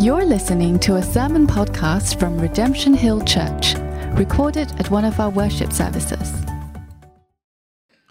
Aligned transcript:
You're 0.00 0.24
listening 0.24 0.78
to 0.78 0.96
a 0.96 1.02
sermon 1.02 1.46
podcast 1.46 2.18
from 2.18 2.40
Redemption 2.40 2.94
Hill 2.94 3.20
Church, 3.20 3.74
recorded 4.14 4.72
at 4.80 4.90
one 4.90 5.04
of 5.04 5.20
our 5.20 5.28
worship 5.28 5.74
services. 5.74 6.42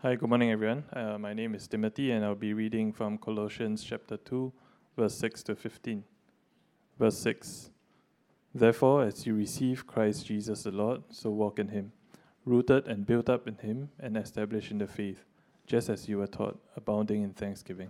Hi, 0.04 0.13
good 0.13 0.29
morning, 0.29 0.52
everyone. 0.52 0.83
Uh, 0.94 1.17
my 1.17 1.33
name 1.33 1.55
is 1.55 1.67
Timothy, 1.67 2.12
and 2.12 2.23
I'll 2.23 2.36
be 2.36 2.54
reading 2.54 2.94
from 2.94 3.17
Colossians 3.17 3.83
chapter 3.83 4.17
2, 4.17 4.54
verse 4.96 5.15
6 5.15 5.41
to 5.41 5.55
15. 5.55 6.04
Verse 6.99 7.17
6 7.17 7.72
Therefore, 8.53 9.06
as 9.06 9.26
you 9.26 9.33
receive 9.33 9.87
Christ 9.87 10.28
Jesus 10.28 10.62
the 10.62 10.71
Lord, 10.71 11.01
so 11.10 11.31
walk 11.31 11.58
in 11.58 11.69
him, 11.69 11.92
rooted 12.46 12.87
and 12.87 13.08
built 13.08 13.31
up 13.31 13.47
in 13.47 13.56
him, 13.56 13.90
and 13.99 14.15
established 14.15 14.69
in 14.69 14.78
the 14.78 14.85
faith, 14.85 15.26
just 15.65 15.90
as 15.90 16.08
you 16.08 16.20
were 16.20 16.27
taught, 16.27 16.59
abounding 16.77 17.23
in 17.23 17.34
thanksgiving. 17.34 17.90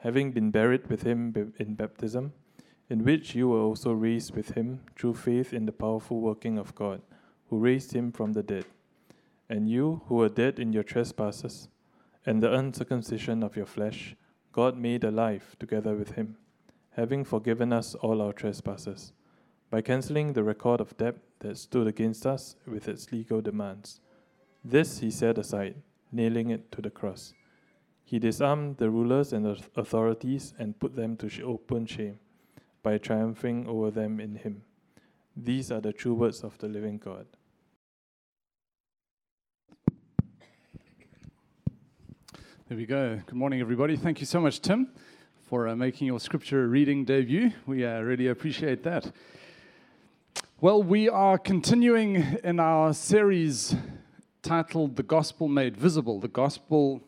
having 0.00 0.32
been 0.32 0.50
buried 0.50 0.88
with 0.88 1.02
him 1.02 1.52
in 1.58 1.74
baptism, 1.74 2.32
in 2.88 3.04
which 3.04 3.34
you 3.34 3.48
were 3.48 3.60
also 3.60 3.92
raised 3.92 4.34
with 4.34 4.50
him 4.50 4.80
through 4.96 5.14
faith 5.14 5.52
in 5.52 5.66
the 5.66 5.72
powerful 5.72 6.20
working 6.20 6.58
of 6.58 6.74
God, 6.74 7.02
who 7.48 7.58
raised 7.58 7.92
him 7.92 8.10
from 8.10 8.32
the 8.32 8.42
dead. 8.42 8.64
And 9.48 9.68
you, 9.68 10.02
who 10.06 10.16
were 10.16 10.28
dead 10.28 10.58
in 10.58 10.72
your 10.72 10.82
trespasses 10.82 11.68
and 12.24 12.42
the 12.42 12.52
uncircumcision 12.52 13.42
of 13.42 13.56
your 13.56 13.66
flesh, 13.66 14.16
God 14.52 14.76
made 14.76 15.04
alive 15.04 15.56
together 15.58 15.94
with 15.94 16.12
him, 16.12 16.36
having 16.90 17.24
forgiven 17.24 17.72
us 17.72 17.94
all 17.94 18.20
our 18.20 18.32
trespasses, 18.32 19.12
by 19.70 19.80
canceling 19.80 20.32
the 20.32 20.42
record 20.42 20.80
of 20.80 20.96
debt 20.96 21.16
that 21.40 21.58
stood 21.58 21.86
against 21.86 22.26
us 22.26 22.56
with 22.66 22.88
its 22.88 23.12
legal 23.12 23.40
demands. 23.40 24.00
This 24.64 24.98
he 24.98 25.10
set 25.10 25.38
aside, 25.38 25.76
nailing 26.10 26.50
it 26.50 26.72
to 26.72 26.82
the 26.82 26.90
cross. 26.90 27.32
He 28.04 28.18
disarmed 28.18 28.78
the 28.78 28.90
rulers 28.90 29.32
and 29.32 29.44
the 29.44 29.60
authorities 29.76 30.54
and 30.58 30.78
put 30.78 30.96
them 30.96 31.16
to 31.18 31.42
open 31.42 31.86
shame 31.86 32.18
by 32.82 32.98
triumphing 32.98 33.66
over 33.66 33.90
them 33.90 34.20
in 34.20 34.36
him. 34.36 34.62
These 35.36 35.70
are 35.70 35.80
the 35.80 35.92
true 35.92 36.14
words 36.14 36.42
of 36.42 36.58
the 36.58 36.68
living 36.68 36.98
God. 36.98 37.26
There 42.68 42.76
we 42.76 42.86
go. 42.86 43.20
Good 43.26 43.34
morning, 43.34 43.60
everybody. 43.60 43.96
Thank 43.96 44.20
you 44.20 44.26
so 44.26 44.40
much, 44.40 44.60
Tim, 44.60 44.92
for 45.48 45.66
uh, 45.66 45.74
making 45.74 46.06
your 46.06 46.20
scripture 46.20 46.68
reading 46.68 47.04
debut. 47.04 47.50
We 47.66 47.84
uh, 47.84 48.00
really 48.00 48.28
appreciate 48.28 48.84
that. 48.84 49.10
Well, 50.60 50.82
we 50.82 51.08
are 51.08 51.36
continuing 51.36 52.38
in 52.44 52.60
our 52.60 52.94
series 52.94 53.74
titled 54.42 54.94
The 54.94 55.02
Gospel 55.02 55.48
Made 55.48 55.76
Visible. 55.76 56.20
The 56.20 56.28
Gospel 56.28 57.02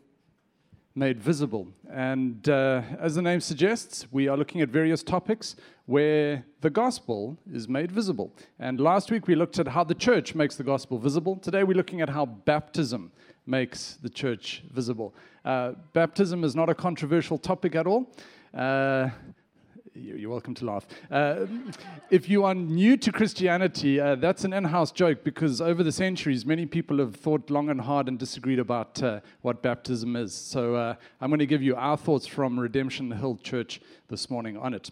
made 0.95 1.21
visible. 1.21 1.69
And 1.91 2.49
uh, 2.49 2.83
as 3.01 3.15
the 3.15 3.23
name 3.23 3.41
suggests, 3.41 4.07
we 4.11 4.29
are 4.29 4.37
looking 4.37 4.61
at 4.61 4.69
various 4.69 5.03
topics 5.03 5.57
where 5.87 6.45
the 6.61 6.71
gospel 6.71 7.39
is 7.53 7.69
made 7.69 7.91
visible. 7.91 8.33
And 8.59 8.81
last 8.81 9.11
week 9.11 9.27
we 9.27 9.35
looked 9.35 9.59
at 9.59 9.69
how 9.69 9.85
the 9.85 9.95
church 9.95 10.35
makes 10.35 10.57
the 10.57 10.65
gospel 10.65 10.99
visible. 10.99 11.37
Today 11.37 11.65
we're 11.65 11.77
looking 11.77 12.01
at 12.01 12.09
how 12.09 12.27
baptism 12.27 13.11
makes 13.47 13.95
the 14.03 14.09
church 14.09 14.63
visible. 14.71 15.15
Uh, 15.45 15.73
baptism 15.93 16.45
is 16.45 16.55
not 16.55 16.69
a 16.69 16.75
controversial 16.75 17.39
topic 17.39 17.75
at 17.75 17.87
all. 17.87 18.15
Uh, 18.55 19.09
you're 19.95 20.31
welcome 20.31 20.55
to 20.55 20.65
laugh. 20.65 20.87
Uh, 21.11 21.47
if 22.11 22.29
you 22.29 22.45
are 22.45 22.55
new 22.55 22.97
to 22.97 23.13
Christianity, 23.13 24.01
uh, 24.01 24.15
that's 24.15 24.45
an 24.45 24.53
in 24.53 24.65
house 24.65 24.91
joke 24.91 25.23
because 25.23 25.61
over 25.61 25.83
the 25.83 25.93
centuries, 25.93 26.47
many 26.47 26.65
people 26.65 26.99
have 26.99 27.17
thought 27.17 27.51
long 27.51 27.69
and 27.69 27.81
hard 27.81 28.09
and 28.09 28.19
disagreed 28.19 28.59
about 28.59 29.03
uh, 29.03 29.21
what 29.43 29.63
baptism 29.63 30.17
is. 30.17 30.35
So 30.35 30.77
uh, 30.77 30.95
I'm 31.21 31.29
going 31.29 31.41
to 31.41 31.47
give 31.47 31.63
you 31.63 31.77
our 31.77 31.97
thoughts 31.97 32.27
from 32.27 32.59
Redemption 32.59 33.11
Hill 33.11 33.39
Church 33.43 33.81
this 34.09 34.31
morning 34.31 34.57
on 34.57 34.73
it. 34.73 34.91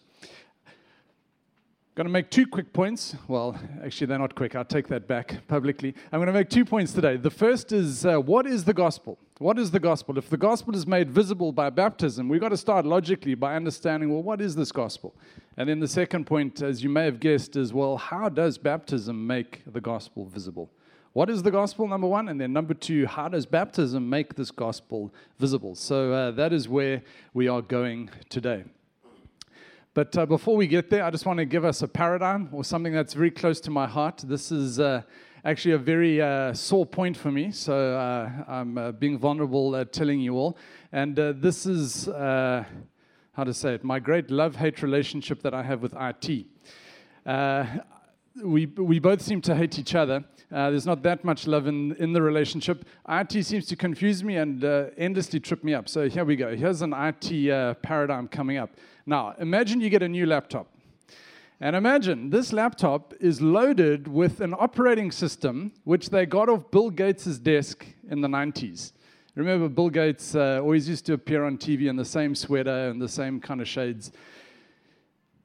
Going 1.94 2.06
to 2.06 2.12
make 2.12 2.30
two 2.30 2.46
quick 2.46 2.72
points. 2.72 3.16
Well, 3.26 3.58
actually, 3.82 4.06
they're 4.06 4.18
not 4.18 4.34
quick. 4.34 4.54
I'll 4.54 4.64
take 4.64 4.88
that 4.88 5.08
back 5.08 5.46
publicly. 5.48 5.94
I'm 6.12 6.18
going 6.18 6.26
to 6.28 6.32
make 6.32 6.50
two 6.50 6.64
points 6.64 6.92
today. 6.92 7.16
The 7.16 7.30
first 7.30 7.72
is 7.72 8.04
uh, 8.04 8.18
what 8.18 8.46
is 8.46 8.64
the 8.64 8.74
gospel? 8.74 9.18
What 9.40 9.58
is 9.58 9.70
the 9.70 9.80
gospel? 9.80 10.18
If 10.18 10.28
the 10.28 10.36
gospel 10.36 10.76
is 10.76 10.86
made 10.86 11.10
visible 11.10 11.50
by 11.50 11.70
baptism, 11.70 12.28
we've 12.28 12.42
got 12.42 12.50
to 12.50 12.58
start 12.58 12.84
logically 12.84 13.34
by 13.34 13.56
understanding, 13.56 14.12
well, 14.12 14.22
what 14.22 14.38
is 14.38 14.54
this 14.54 14.70
gospel? 14.70 15.14
And 15.56 15.66
then 15.66 15.80
the 15.80 15.88
second 15.88 16.26
point, 16.26 16.60
as 16.60 16.82
you 16.82 16.90
may 16.90 17.06
have 17.06 17.20
guessed, 17.20 17.56
is, 17.56 17.72
well, 17.72 17.96
how 17.96 18.28
does 18.28 18.58
baptism 18.58 19.26
make 19.26 19.62
the 19.66 19.80
gospel 19.80 20.26
visible? 20.26 20.70
What 21.14 21.30
is 21.30 21.42
the 21.42 21.50
gospel, 21.50 21.88
number 21.88 22.06
one? 22.06 22.28
And 22.28 22.38
then 22.38 22.52
number 22.52 22.74
two, 22.74 23.06
how 23.06 23.28
does 23.28 23.46
baptism 23.46 24.10
make 24.10 24.34
this 24.34 24.50
gospel 24.50 25.10
visible? 25.38 25.74
So 25.74 26.12
uh, 26.12 26.30
that 26.32 26.52
is 26.52 26.68
where 26.68 27.00
we 27.32 27.48
are 27.48 27.62
going 27.62 28.10
today. 28.28 28.64
But 29.94 30.18
uh, 30.18 30.26
before 30.26 30.54
we 30.54 30.66
get 30.66 30.90
there, 30.90 31.02
I 31.02 31.10
just 31.10 31.24
want 31.24 31.38
to 31.38 31.46
give 31.46 31.64
us 31.64 31.80
a 31.80 31.88
paradigm 31.88 32.50
or 32.52 32.62
something 32.62 32.92
that's 32.92 33.14
very 33.14 33.30
close 33.30 33.58
to 33.62 33.70
my 33.70 33.86
heart. 33.86 34.22
This 34.22 34.52
is 34.52 34.78
uh, 34.78 35.00
actually 35.44 35.74
a 35.74 35.78
very 35.78 36.20
uh, 36.20 36.52
sore 36.52 36.86
point 36.86 37.16
for 37.16 37.30
me, 37.30 37.50
so 37.50 37.94
uh, 37.94 38.30
I'm 38.46 38.76
uh, 38.76 38.92
being 38.92 39.18
vulnerable 39.18 39.76
at 39.76 39.92
telling 39.92 40.20
you 40.20 40.36
all. 40.36 40.56
And 40.92 41.18
uh, 41.18 41.32
this 41.36 41.66
is, 41.66 42.06
how 42.06 43.44
to 43.44 43.54
say 43.54 43.74
it, 43.74 43.84
my 43.84 43.98
great 43.98 44.30
love 44.30 44.56
hate 44.56 44.82
relationship 44.82 45.42
that 45.42 45.54
I 45.54 45.62
have 45.62 45.82
with 45.82 45.94
IT. 45.98 46.46
we, 48.42 48.66
we 48.66 48.98
both 48.98 49.22
seem 49.22 49.40
to 49.42 49.54
hate 49.54 49.78
each 49.78 49.94
other. 49.94 50.24
Uh, 50.52 50.68
there's 50.70 50.86
not 50.86 51.02
that 51.04 51.24
much 51.24 51.46
love 51.46 51.68
in, 51.68 51.92
in 51.96 52.12
the 52.12 52.20
relationship. 52.20 52.84
IT 53.08 53.46
seems 53.46 53.66
to 53.66 53.76
confuse 53.76 54.24
me 54.24 54.36
and 54.36 54.64
uh, 54.64 54.86
endlessly 54.96 55.38
trip 55.38 55.62
me 55.62 55.74
up. 55.74 55.88
So 55.88 56.08
here 56.08 56.24
we 56.24 56.34
go. 56.34 56.56
Here's 56.56 56.82
an 56.82 56.92
IT 56.92 57.50
uh, 57.50 57.74
paradigm 57.74 58.26
coming 58.26 58.56
up. 58.56 58.70
Now, 59.06 59.34
imagine 59.38 59.80
you 59.80 59.90
get 59.90 60.02
a 60.02 60.08
new 60.08 60.26
laptop. 60.26 60.66
And 61.62 61.76
imagine 61.76 62.30
this 62.30 62.54
laptop 62.54 63.12
is 63.20 63.42
loaded 63.42 64.08
with 64.08 64.40
an 64.40 64.54
operating 64.54 65.10
system 65.10 65.72
which 65.84 66.08
they 66.08 66.24
got 66.24 66.48
off 66.48 66.70
Bill 66.70 66.88
Gates' 66.88 67.38
desk 67.38 67.86
in 68.08 68.22
the 68.22 68.28
90s. 68.28 68.92
Remember, 69.34 69.68
Bill 69.68 69.90
Gates 69.90 70.34
uh, 70.34 70.60
always 70.62 70.88
used 70.88 71.04
to 71.06 71.12
appear 71.12 71.44
on 71.44 71.58
TV 71.58 71.88
in 71.88 71.96
the 71.96 72.04
same 72.04 72.34
sweater 72.34 72.88
and 72.88 73.00
the 73.00 73.08
same 73.08 73.40
kind 73.40 73.60
of 73.60 73.68
shades. 73.68 74.10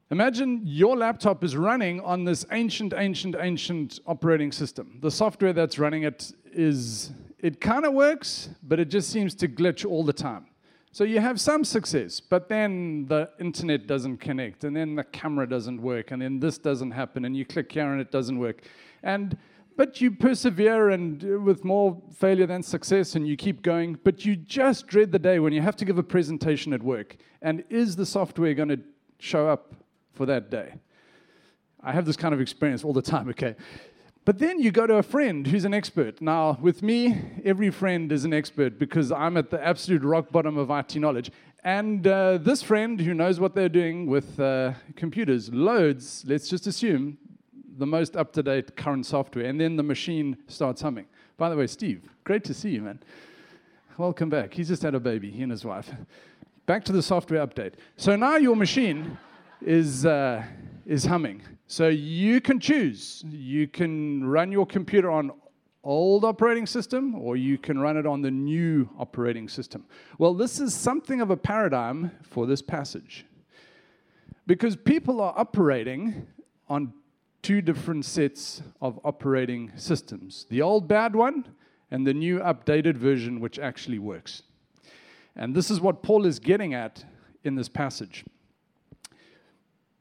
Imagine 0.09 0.61
your 0.63 0.95
laptop 0.95 1.43
is 1.43 1.57
running 1.57 1.99
on 1.99 2.23
this 2.23 2.45
ancient, 2.51 2.93
ancient, 2.95 3.35
ancient 3.37 3.99
operating 4.07 4.53
system. 4.53 4.99
The 5.01 5.11
software 5.11 5.51
that's 5.51 5.77
running 5.77 6.03
it 6.03 6.31
is, 6.53 7.11
it 7.39 7.59
kind 7.59 7.85
of 7.85 7.93
works, 7.93 8.49
but 8.63 8.79
it 8.79 8.85
just 8.85 9.09
seems 9.09 9.35
to 9.35 9.49
glitch 9.49 9.85
all 9.85 10.05
the 10.05 10.13
time. 10.13 10.45
So 10.95 11.03
you 11.03 11.19
have 11.19 11.41
some 11.41 11.65
success, 11.65 12.21
but 12.21 12.47
then 12.47 13.05
the 13.07 13.29
internet 13.37 13.85
doesn't 13.85 14.19
connect, 14.19 14.63
and 14.63 14.73
then 14.73 14.95
the 14.95 15.03
camera 15.03 15.45
doesn't 15.45 15.81
work, 15.81 16.11
and 16.11 16.21
then 16.21 16.39
this 16.39 16.57
doesn't 16.57 16.91
happen, 16.91 17.25
and 17.25 17.35
you 17.35 17.43
click 17.43 17.69
here 17.69 17.91
and 17.91 17.99
it 17.99 18.11
doesn't 18.11 18.39
work. 18.39 18.63
And 19.03 19.37
but 19.75 19.99
you 19.99 20.09
persevere 20.09 20.91
and 20.91 21.21
uh, 21.21 21.37
with 21.41 21.65
more 21.65 22.01
failure 22.13 22.45
than 22.47 22.63
success 22.63 23.15
and 23.15 23.27
you 23.27 23.35
keep 23.35 23.61
going, 23.61 23.99
but 24.05 24.23
you 24.23 24.37
just 24.37 24.87
dread 24.87 25.11
the 25.11 25.19
day 25.19 25.39
when 25.39 25.51
you 25.51 25.59
have 25.59 25.75
to 25.75 25.83
give 25.83 25.97
a 25.97 26.03
presentation 26.03 26.71
at 26.71 26.81
work. 26.81 27.17
And 27.41 27.65
is 27.69 27.97
the 27.97 28.05
software 28.05 28.53
going 28.53 28.69
to 28.69 28.79
show 29.19 29.49
up 29.49 29.73
for 30.13 30.25
that 30.27 30.49
day? 30.49 30.75
I 31.83 31.91
have 31.91 32.05
this 32.05 32.15
kind 32.15 32.33
of 32.33 32.39
experience 32.39 32.85
all 32.85 32.93
the 32.93 33.01
time, 33.01 33.27
okay? 33.31 33.57
But 34.25 34.39
then 34.39 34.59
you 34.59 34.71
go 34.71 34.87
to 34.87 34.95
a 34.95 35.03
friend 35.03 35.45
who's 35.45 35.65
an 35.65 35.73
expert. 35.75 36.19
Now, 36.19 36.57
with 36.59 36.81
me, 36.81 37.21
every 37.45 37.69
friend 37.69 38.11
is 38.11 38.25
an 38.25 38.33
expert 38.33 38.79
because 38.79 39.11
I'm 39.11 39.37
at 39.37 39.51
the 39.51 39.63
absolute 39.63 40.03
rock 40.03 40.31
bottom 40.31 40.57
of 40.57 40.71
IT 40.71 40.95
knowledge. 40.95 41.31
And 41.63 42.07
uh, 42.07 42.39
this 42.39 42.63
friend 42.63 42.99
who 42.99 43.13
knows 43.13 43.39
what 43.39 43.53
they're 43.53 43.69
doing 43.69 44.07
with 44.07 44.39
uh, 44.39 44.73
computers 44.95 45.53
loads, 45.53 46.25
let's 46.27 46.49
just 46.49 46.65
assume, 46.65 47.19
the 47.77 47.85
most 47.85 48.15
up 48.17 48.33
to 48.33 48.41
date 48.41 48.75
current 48.75 49.05
software. 49.05 49.45
And 49.45 49.61
then 49.61 49.75
the 49.75 49.83
machine 49.83 50.37
starts 50.47 50.81
humming. 50.81 51.05
By 51.37 51.49
the 51.49 51.55
way, 51.55 51.67
Steve, 51.67 52.09
great 52.23 52.43
to 52.45 52.53
see 52.55 52.69
you, 52.69 52.81
man. 52.81 52.99
Welcome 53.95 54.31
back. 54.31 54.55
He's 54.55 54.69
just 54.69 54.81
had 54.81 54.95
a 54.95 54.99
baby, 54.99 55.29
he 55.29 55.43
and 55.43 55.51
his 55.51 55.63
wife. 55.63 55.91
Back 56.65 56.83
to 56.85 56.91
the 56.91 57.03
software 57.03 57.45
update. 57.45 57.73
So 57.95 58.15
now 58.15 58.37
your 58.37 58.55
machine 58.55 59.19
is, 59.65 60.05
uh, 60.05 60.43
is 60.85 61.05
humming. 61.05 61.41
So 61.67 61.87
you 61.87 62.39
can 62.39 62.59
choose. 62.59 63.23
You 63.27 63.67
can 63.67 64.23
run 64.23 64.51
your 64.51 64.65
computer 64.65 65.09
on 65.09 65.31
old 65.83 66.23
operating 66.25 66.65
system 66.65 67.15
or 67.15 67.35
you 67.35 67.57
can 67.57 67.79
run 67.79 67.97
it 67.97 68.05
on 68.05 68.21
the 68.21 68.31
new 68.31 68.89
operating 68.97 69.47
system. 69.47 69.85
Well, 70.17 70.33
this 70.33 70.59
is 70.59 70.73
something 70.73 71.21
of 71.21 71.31
a 71.31 71.37
paradigm 71.37 72.11
for 72.23 72.45
this 72.45 72.61
passage. 72.61 73.25
Because 74.47 74.75
people 74.75 75.21
are 75.21 75.33
operating 75.35 76.27
on 76.69 76.93
two 77.41 77.61
different 77.61 78.05
sets 78.05 78.61
of 78.81 78.99
operating 79.03 79.71
systems 79.75 80.47
the 80.49 80.61
old 80.61 80.87
bad 80.87 81.15
one 81.15 81.45
and 81.91 82.05
the 82.05 82.13
new 82.13 82.39
updated 82.39 82.97
version, 82.97 83.39
which 83.39 83.59
actually 83.59 83.99
works. 83.99 84.41
And 85.35 85.55
this 85.55 85.69
is 85.69 85.79
what 85.79 86.01
Paul 86.01 86.25
is 86.25 86.39
getting 86.39 86.73
at 86.73 87.03
in 87.43 87.55
this 87.55 87.69
passage. 87.69 88.25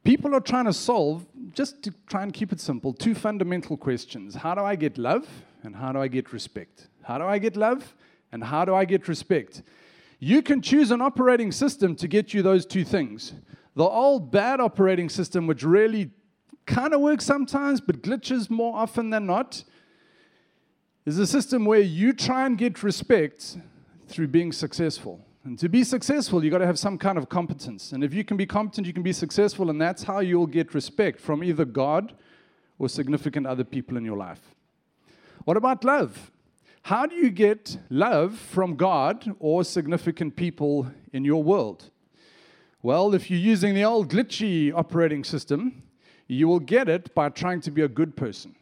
People 0.04 0.34
are 0.34 0.40
trying 0.40 0.66
to 0.66 0.72
solve, 0.72 1.26
just 1.54 1.82
to 1.82 1.94
try 2.06 2.22
and 2.22 2.32
keep 2.32 2.52
it 2.52 2.60
simple, 2.60 2.92
two 2.92 3.14
fundamental 3.14 3.76
questions 3.76 4.34
How 4.34 4.54
do 4.54 4.60
I 4.60 4.76
get 4.76 4.98
love? 4.98 5.26
And 5.62 5.74
how 5.74 5.92
do 5.92 5.98
I 5.98 6.08
get 6.08 6.32
respect? 6.32 6.88
How 7.02 7.16
do 7.16 7.24
I 7.24 7.38
get 7.38 7.56
love? 7.56 7.94
And 8.30 8.44
how 8.44 8.66
do 8.66 8.74
I 8.74 8.84
get 8.84 9.08
respect? 9.08 9.62
You 10.18 10.42
can 10.42 10.60
choose 10.60 10.90
an 10.90 11.00
operating 11.00 11.52
system 11.52 11.96
to 11.96 12.06
get 12.06 12.34
you 12.34 12.42
those 12.42 12.66
two 12.66 12.84
things. 12.84 13.32
The 13.74 13.84
old 13.84 14.30
bad 14.30 14.60
operating 14.60 15.08
system, 15.08 15.46
which 15.46 15.62
really 15.62 16.10
kind 16.66 16.92
of 16.92 17.00
works 17.00 17.24
sometimes 17.24 17.80
but 17.80 18.02
glitches 18.02 18.50
more 18.50 18.76
often 18.76 19.10
than 19.10 19.26
not, 19.26 19.64
is 21.06 21.18
a 21.18 21.26
system 21.26 21.64
where 21.64 21.80
you 21.80 22.12
try 22.12 22.46
and 22.46 22.56
get 22.56 22.82
respect 22.82 23.56
through 24.08 24.28
being 24.28 24.52
successful. 24.52 25.24
And 25.44 25.58
to 25.58 25.68
be 25.68 25.84
successful, 25.84 26.42
you've 26.42 26.52
got 26.52 26.58
to 26.58 26.66
have 26.66 26.78
some 26.78 26.96
kind 26.96 27.18
of 27.18 27.28
competence. 27.28 27.92
And 27.92 28.02
if 28.02 28.14
you 28.14 28.24
can 28.24 28.38
be 28.38 28.46
competent, 28.46 28.86
you 28.86 28.94
can 28.94 29.02
be 29.02 29.12
successful, 29.12 29.68
and 29.68 29.78
that's 29.78 30.02
how 30.02 30.20
you'll 30.20 30.46
get 30.46 30.72
respect 30.72 31.20
from 31.20 31.44
either 31.44 31.66
God 31.66 32.14
or 32.78 32.88
significant 32.88 33.46
other 33.46 33.62
people 33.64 33.98
in 33.98 34.06
your 34.06 34.16
life. 34.16 34.40
What 35.44 35.58
about 35.58 35.84
love? 35.84 36.30
How 36.82 37.04
do 37.04 37.14
you 37.16 37.30
get 37.30 37.76
love 37.90 38.38
from 38.38 38.76
God 38.76 39.34
or 39.38 39.64
significant 39.64 40.34
people 40.34 40.90
in 41.12 41.26
your 41.26 41.42
world? 41.42 41.90
Well, 42.82 43.14
if 43.14 43.30
you're 43.30 43.38
using 43.38 43.74
the 43.74 43.84
old 43.84 44.10
glitchy 44.10 44.72
operating 44.74 45.24
system, 45.24 45.82
you 46.26 46.48
will 46.48 46.60
get 46.60 46.88
it 46.88 47.14
by 47.14 47.28
trying 47.28 47.60
to 47.62 47.70
be 47.70 47.82
a 47.82 47.88
good 47.88 48.16
person 48.16 48.54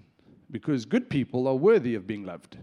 because 0.50 0.84
good 0.84 1.08
people 1.08 1.46
are 1.46 1.54
worthy 1.54 1.94
of 1.94 2.06
being 2.06 2.24
loved. 2.24 2.58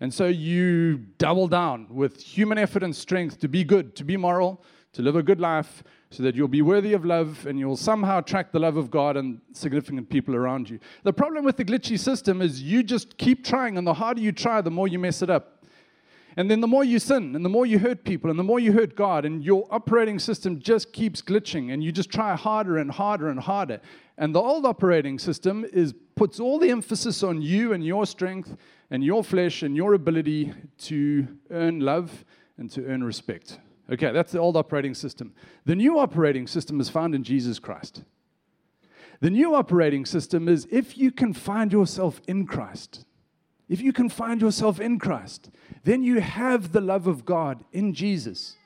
And 0.00 0.14
so 0.14 0.26
you 0.26 0.98
double 1.18 1.48
down 1.48 1.86
with 1.90 2.20
human 2.20 2.58
effort 2.58 2.82
and 2.82 2.94
strength 2.94 3.40
to 3.40 3.48
be 3.48 3.64
good, 3.64 3.96
to 3.96 4.04
be 4.04 4.16
moral, 4.16 4.62
to 4.92 5.02
live 5.02 5.16
a 5.16 5.22
good 5.22 5.40
life, 5.40 5.82
so 6.10 6.22
that 6.22 6.34
you'll 6.34 6.48
be 6.48 6.62
worthy 6.62 6.94
of 6.94 7.04
love 7.04 7.46
and 7.46 7.58
you'll 7.58 7.76
somehow 7.76 8.18
attract 8.18 8.52
the 8.52 8.58
love 8.58 8.76
of 8.76 8.90
God 8.90 9.16
and 9.16 9.40
significant 9.52 10.08
people 10.08 10.34
around 10.34 10.70
you. 10.70 10.78
The 11.02 11.12
problem 11.12 11.44
with 11.44 11.56
the 11.56 11.64
glitchy 11.64 11.98
system 11.98 12.40
is 12.40 12.62
you 12.62 12.82
just 12.82 13.18
keep 13.18 13.44
trying, 13.44 13.76
and 13.76 13.86
the 13.86 13.94
harder 13.94 14.20
you 14.20 14.32
try, 14.32 14.60
the 14.60 14.70
more 14.70 14.88
you 14.88 14.98
mess 14.98 15.20
it 15.20 15.30
up. 15.30 15.64
And 16.36 16.48
then 16.48 16.60
the 16.60 16.68
more 16.68 16.84
you 16.84 17.00
sin, 17.00 17.34
and 17.34 17.44
the 17.44 17.48
more 17.48 17.66
you 17.66 17.80
hurt 17.80 18.04
people, 18.04 18.30
and 18.30 18.38
the 18.38 18.44
more 18.44 18.60
you 18.60 18.72
hurt 18.72 18.94
God, 18.94 19.24
and 19.24 19.44
your 19.44 19.66
operating 19.72 20.20
system 20.20 20.60
just 20.60 20.92
keeps 20.92 21.20
glitching, 21.20 21.72
and 21.72 21.82
you 21.82 21.90
just 21.90 22.10
try 22.10 22.36
harder 22.36 22.78
and 22.78 22.90
harder 22.92 23.28
and 23.28 23.40
harder. 23.40 23.80
And 24.16 24.34
the 24.34 24.40
old 24.40 24.64
operating 24.64 25.18
system 25.18 25.66
is 25.72 25.94
puts 26.14 26.40
all 26.40 26.58
the 26.58 26.70
emphasis 26.70 27.22
on 27.22 27.42
you 27.42 27.72
and 27.72 27.84
your 27.84 28.06
strength 28.06 28.56
and 28.90 29.04
your 29.04 29.22
flesh 29.22 29.62
and 29.62 29.76
your 29.76 29.94
ability 29.94 30.52
to 30.78 31.28
earn 31.50 31.80
love 31.80 32.24
and 32.56 32.70
to 32.70 32.84
earn 32.86 33.04
respect. 33.04 33.58
Okay, 33.90 34.12
that's 34.12 34.32
the 34.32 34.38
old 34.38 34.56
operating 34.56 34.94
system. 34.94 35.34
The 35.64 35.74
new 35.74 35.98
operating 35.98 36.46
system 36.46 36.80
is 36.80 36.88
found 36.88 37.14
in 37.14 37.22
Jesus 37.22 37.58
Christ. 37.58 38.04
The 39.20 39.30
new 39.30 39.54
operating 39.54 40.04
system 40.06 40.48
is 40.48 40.68
if 40.70 40.96
you 40.96 41.10
can 41.10 41.32
find 41.32 41.72
yourself 41.72 42.20
in 42.28 42.46
Christ, 42.46 43.04
if 43.68 43.80
you 43.80 43.92
can 43.92 44.08
find 44.08 44.40
yourself 44.40 44.80
in 44.80 44.98
Christ, 44.98 45.50
then 45.84 46.02
you 46.02 46.20
have 46.20 46.72
the 46.72 46.80
love 46.80 47.06
of 47.06 47.24
God 47.24 47.64
in 47.72 47.92
Jesus. 47.94 48.56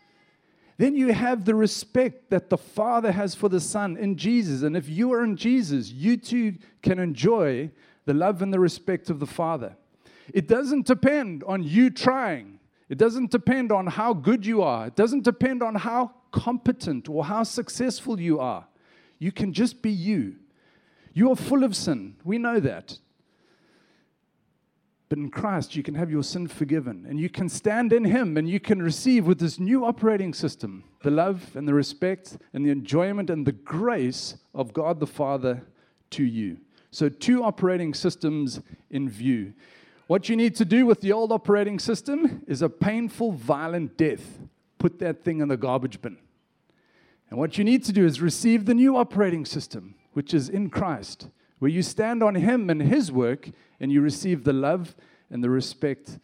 Then 0.79 0.95
you 0.97 1.13
have 1.13 1.45
the 1.45 1.55
respect 1.55 2.31
that 2.31 2.51
the 2.51 2.59
Father 2.59 3.13
has 3.13 3.35
for 3.35 3.49
the 3.49 3.61
Son 3.61 3.97
in 3.97 4.17
Jesus. 4.17 4.63
And 4.63 4.77
if 4.77 4.89
you 4.89 5.13
are 5.13 5.23
in 5.23 5.37
Jesus, 5.37 5.91
you 5.91 6.17
too 6.17 6.57
can 6.83 6.99
enjoy 6.99 7.71
the 8.05 8.15
love 8.15 8.43
and 8.43 8.53
the 8.53 8.61
respect 8.61 9.11
of 9.11 9.21
the 9.21 9.27
Father. 9.27 9.77
It 10.33 10.49
doesn't 10.49 10.87
depend 10.87 11.45
on 11.45 11.63
you 11.63 11.91
trying. 11.91 12.59
It 12.89 12.99
doesn't 12.99 13.31
depend 13.31 13.73
on 13.73 13.87
how 13.87 14.13
good 14.13 14.45
you 14.45 14.63
are. 14.63 14.89
It 14.89 14.97
doesn't 14.97 15.25
depend 15.25 15.63
on 15.63 15.75
how 15.75 16.13
competent 16.31 17.09
or 17.09 17.25
how 17.25 17.43
successful 17.43 18.21
you 18.21 18.39
are. 18.39 18.67
You 19.19 19.33
can 19.33 19.53
just 19.53 19.83
be 19.83 19.91
you. 19.91 20.37
You 21.15 21.31
are 21.31 21.37
full 21.37 21.65
of 21.65 21.77
sin. 21.77 22.17
We 22.25 22.39
know 22.39 22.61
that. 22.61 22.99
But 25.09 25.19
in 25.19 25.31
Christ, 25.31 25.77
you 25.77 25.83
can 25.83 25.95
have 25.95 26.11
your 26.11 26.23
sin 26.23 26.49
forgiven 26.49 27.05
and 27.07 27.21
you 27.21 27.29
can 27.29 27.51
stand 27.51 27.93
in 27.93 28.05
Him 28.05 28.39
and 28.39 28.49
you 28.49 28.59
can 28.59 28.83
receive 28.83 29.27
with 29.27 29.39
this 29.39 29.61
new 29.61 29.85
operating 29.85 30.33
system 30.33 30.85
the 31.03 31.11
love 31.11 31.55
and 31.55 31.69
the 31.69 31.75
respect 31.75 32.39
and 32.55 32.65
the 32.65 32.71
enjoyment 32.71 33.29
and 33.29 33.47
the 33.47 33.53
grace 33.53 34.37
of 34.55 34.73
God 34.73 35.01
the 35.01 35.07
Father 35.07 35.63
to 36.11 36.25
you. 36.25 36.57
So, 36.91 37.11
two 37.11 37.45
operating 37.45 37.93
systems 37.93 38.61
in 38.91 39.09
view. 39.09 39.53
What 40.13 40.29
you 40.29 40.37
need 40.37 40.55
to 40.57 40.67
do 40.67 40.85
with 40.85 41.01
the 41.01 41.11
old 41.11 41.33
operating 41.33 41.79
system 41.79 42.43
is 42.47 42.61
a 42.61 42.69
painful, 42.69 43.33
violent 43.33 43.97
death. 43.97 44.41
Put 44.77 44.99
that 44.99 45.25
thing 45.25 45.41
in 45.41 45.49
the 45.49 45.57
garbage 45.57 46.03
bin. 46.03 46.19
And 47.31 47.39
what 47.39 47.57
you 47.57 47.65
need 47.65 47.83
to 47.85 47.95
do 47.95 48.05
is 48.05 48.21
receive 48.21 48.67
the 48.67 48.75
new 48.75 48.95
operating 48.95 49.47
system, 49.47 49.95
which 50.13 50.35
is 50.35 50.51
in 50.51 50.69
Christ, 50.69 51.29
where 51.61 51.71
you 51.71 51.81
stand 51.81 52.23
on 52.23 52.35
Him 52.35 52.69
and 52.69 52.83
His 52.83 53.11
work 53.11 53.49
and 53.81 53.91
you 53.91 54.03
receive 54.03 54.45
the 54.45 54.53
love 54.53 54.95
and 55.31 55.43
the 55.43 55.49
respect 55.49 56.19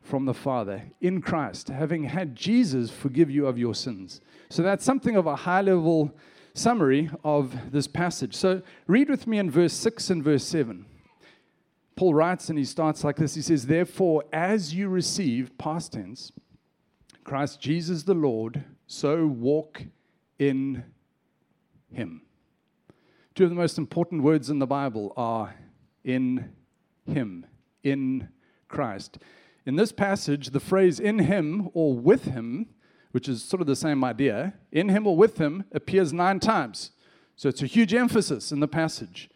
from 0.00 0.24
the 0.24 0.32
Father 0.32 0.84
in 1.02 1.20
Christ, 1.20 1.68
having 1.68 2.04
had 2.04 2.34
Jesus 2.34 2.90
forgive 2.90 3.30
you 3.30 3.46
of 3.46 3.58
your 3.58 3.74
sins. 3.74 4.22
So 4.48 4.62
that's 4.62 4.86
something 4.86 5.16
of 5.16 5.26
a 5.26 5.36
high 5.36 5.60
level 5.60 6.14
summary 6.54 7.10
of 7.22 7.72
this 7.72 7.88
passage. 7.88 8.34
So 8.34 8.62
read 8.86 9.10
with 9.10 9.26
me 9.26 9.36
in 9.36 9.50
verse 9.50 9.74
6 9.74 10.08
and 10.08 10.24
verse 10.24 10.44
7. 10.44 10.86
Paul 11.96 12.14
writes 12.14 12.48
and 12.48 12.58
he 12.58 12.64
starts 12.64 13.04
like 13.04 13.16
this 13.16 13.34
He 13.34 13.42
says, 13.42 13.66
Therefore, 13.66 14.24
as 14.32 14.74
you 14.74 14.88
receive, 14.88 15.56
past 15.58 15.92
tense, 15.92 16.32
Christ 17.22 17.60
Jesus 17.60 18.02
the 18.02 18.14
Lord, 18.14 18.64
so 18.86 19.26
walk 19.26 19.82
in 20.38 20.84
him. 21.92 22.22
Two 23.34 23.44
of 23.44 23.50
the 23.50 23.56
most 23.56 23.78
important 23.78 24.22
words 24.22 24.50
in 24.50 24.58
the 24.58 24.66
Bible 24.66 25.12
are 25.16 25.54
in 26.04 26.52
him, 27.06 27.46
in 27.82 28.28
Christ. 28.68 29.18
In 29.66 29.76
this 29.76 29.92
passage, 29.92 30.50
the 30.50 30.60
phrase 30.60 31.00
in 31.00 31.20
him 31.20 31.70
or 31.72 31.96
with 31.96 32.26
him, 32.26 32.66
which 33.12 33.28
is 33.28 33.42
sort 33.42 33.60
of 33.60 33.66
the 33.66 33.76
same 33.76 34.04
idea, 34.04 34.54
in 34.70 34.88
him 34.88 35.06
or 35.06 35.16
with 35.16 35.38
him, 35.38 35.64
appears 35.72 36.12
nine 36.12 36.38
times. 36.38 36.90
So 37.36 37.48
it's 37.48 37.62
a 37.62 37.66
huge 37.66 37.94
emphasis 37.94 38.52
in 38.52 38.60
the 38.60 38.68
passage. 38.68 39.30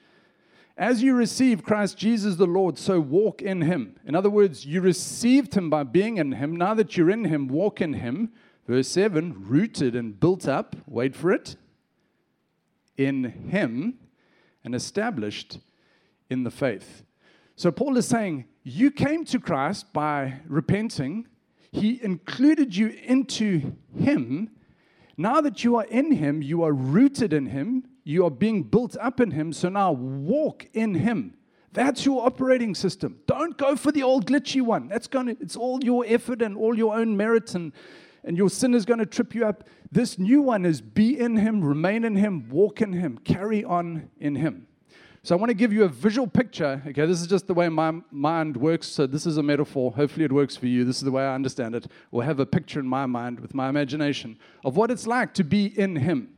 As 0.78 1.02
you 1.02 1.14
receive 1.16 1.64
Christ 1.64 1.98
Jesus 1.98 2.36
the 2.36 2.46
Lord, 2.46 2.78
so 2.78 3.00
walk 3.00 3.42
in 3.42 3.62
him. 3.62 3.96
In 4.06 4.14
other 4.14 4.30
words, 4.30 4.64
you 4.64 4.80
received 4.80 5.54
him 5.54 5.68
by 5.68 5.82
being 5.82 6.18
in 6.18 6.30
him. 6.30 6.54
Now 6.54 6.72
that 6.74 6.96
you're 6.96 7.10
in 7.10 7.24
him, 7.24 7.48
walk 7.48 7.80
in 7.80 7.94
him. 7.94 8.30
Verse 8.68 8.86
7 8.86 9.48
rooted 9.48 9.96
and 9.96 10.20
built 10.20 10.46
up, 10.46 10.76
wait 10.86 11.16
for 11.16 11.32
it, 11.32 11.56
in 12.96 13.24
him 13.24 13.98
and 14.62 14.72
established 14.72 15.58
in 16.30 16.44
the 16.44 16.50
faith. 16.50 17.02
So 17.56 17.72
Paul 17.72 17.96
is 17.96 18.06
saying, 18.06 18.44
You 18.62 18.92
came 18.92 19.24
to 19.26 19.40
Christ 19.40 19.92
by 19.92 20.34
repenting, 20.46 21.26
he 21.72 22.00
included 22.04 22.76
you 22.76 22.94
into 23.02 23.72
him. 23.98 24.50
Now 25.16 25.40
that 25.40 25.64
you 25.64 25.74
are 25.74 25.86
in 25.86 26.12
him, 26.12 26.40
you 26.40 26.62
are 26.62 26.72
rooted 26.72 27.32
in 27.32 27.46
him, 27.46 27.84
you 28.08 28.24
are 28.24 28.30
being 28.30 28.62
built 28.62 28.96
up 29.02 29.20
in 29.20 29.32
Him. 29.32 29.52
So 29.52 29.68
now 29.68 29.92
walk 29.92 30.66
in 30.72 30.94
Him. 30.94 31.34
That's 31.74 32.06
your 32.06 32.24
operating 32.24 32.74
system. 32.74 33.18
Don't 33.26 33.58
go 33.58 33.76
for 33.76 33.92
the 33.92 34.02
old 34.02 34.24
glitchy 34.24 34.62
one. 34.62 34.88
That's 34.88 35.06
going 35.06 35.26
to, 35.26 35.36
it's 35.42 35.56
all 35.56 35.84
your 35.84 36.06
effort 36.08 36.40
and 36.40 36.56
all 36.56 36.74
your 36.74 36.96
own 36.96 37.18
merit, 37.18 37.54
and, 37.54 37.70
and 38.24 38.34
your 38.34 38.48
sin 38.48 38.72
is 38.72 38.86
going 38.86 39.00
to 39.00 39.04
trip 39.04 39.34
you 39.34 39.44
up. 39.44 39.64
This 39.92 40.18
new 40.18 40.40
one 40.40 40.64
is 40.64 40.80
be 40.80 41.20
in 41.20 41.36
Him, 41.36 41.62
remain 41.62 42.02
in 42.02 42.16
Him, 42.16 42.48
walk 42.48 42.80
in 42.80 42.94
Him, 42.94 43.18
carry 43.18 43.62
on 43.62 44.08
in 44.18 44.36
Him. 44.36 44.66
So 45.22 45.36
I 45.36 45.38
want 45.38 45.50
to 45.50 45.54
give 45.54 45.74
you 45.74 45.84
a 45.84 45.88
visual 45.88 46.26
picture. 46.26 46.82
Okay, 46.86 47.04
this 47.04 47.20
is 47.20 47.26
just 47.26 47.46
the 47.46 47.52
way 47.52 47.68
my 47.68 47.92
mind 48.10 48.56
works. 48.56 48.86
So 48.86 49.06
this 49.06 49.26
is 49.26 49.36
a 49.36 49.42
metaphor. 49.42 49.92
Hopefully 49.92 50.24
it 50.24 50.32
works 50.32 50.56
for 50.56 50.66
you. 50.66 50.86
This 50.86 50.96
is 50.96 51.02
the 51.02 51.10
way 51.10 51.24
I 51.24 51.34
understand 51.34 51.74
it. 51.74 51.88
Or 52.10 52.24
have 52.24 52.40
a 52.40 52.46
picture 52.46 52.80
in 52.80 52.86
my 52.86 53.04
mind 53.04 53.40
with 53.40 53.52
my 53.52 53.68
imagination 53.68 54.38
of 54.64 54.76
what 54.78 54.90
it's 54.90 55.06
like 55.06 55.34
to 55.34 55.44
be 55.44 55.78
in 55.78 55.96
Him. 55.96 56.30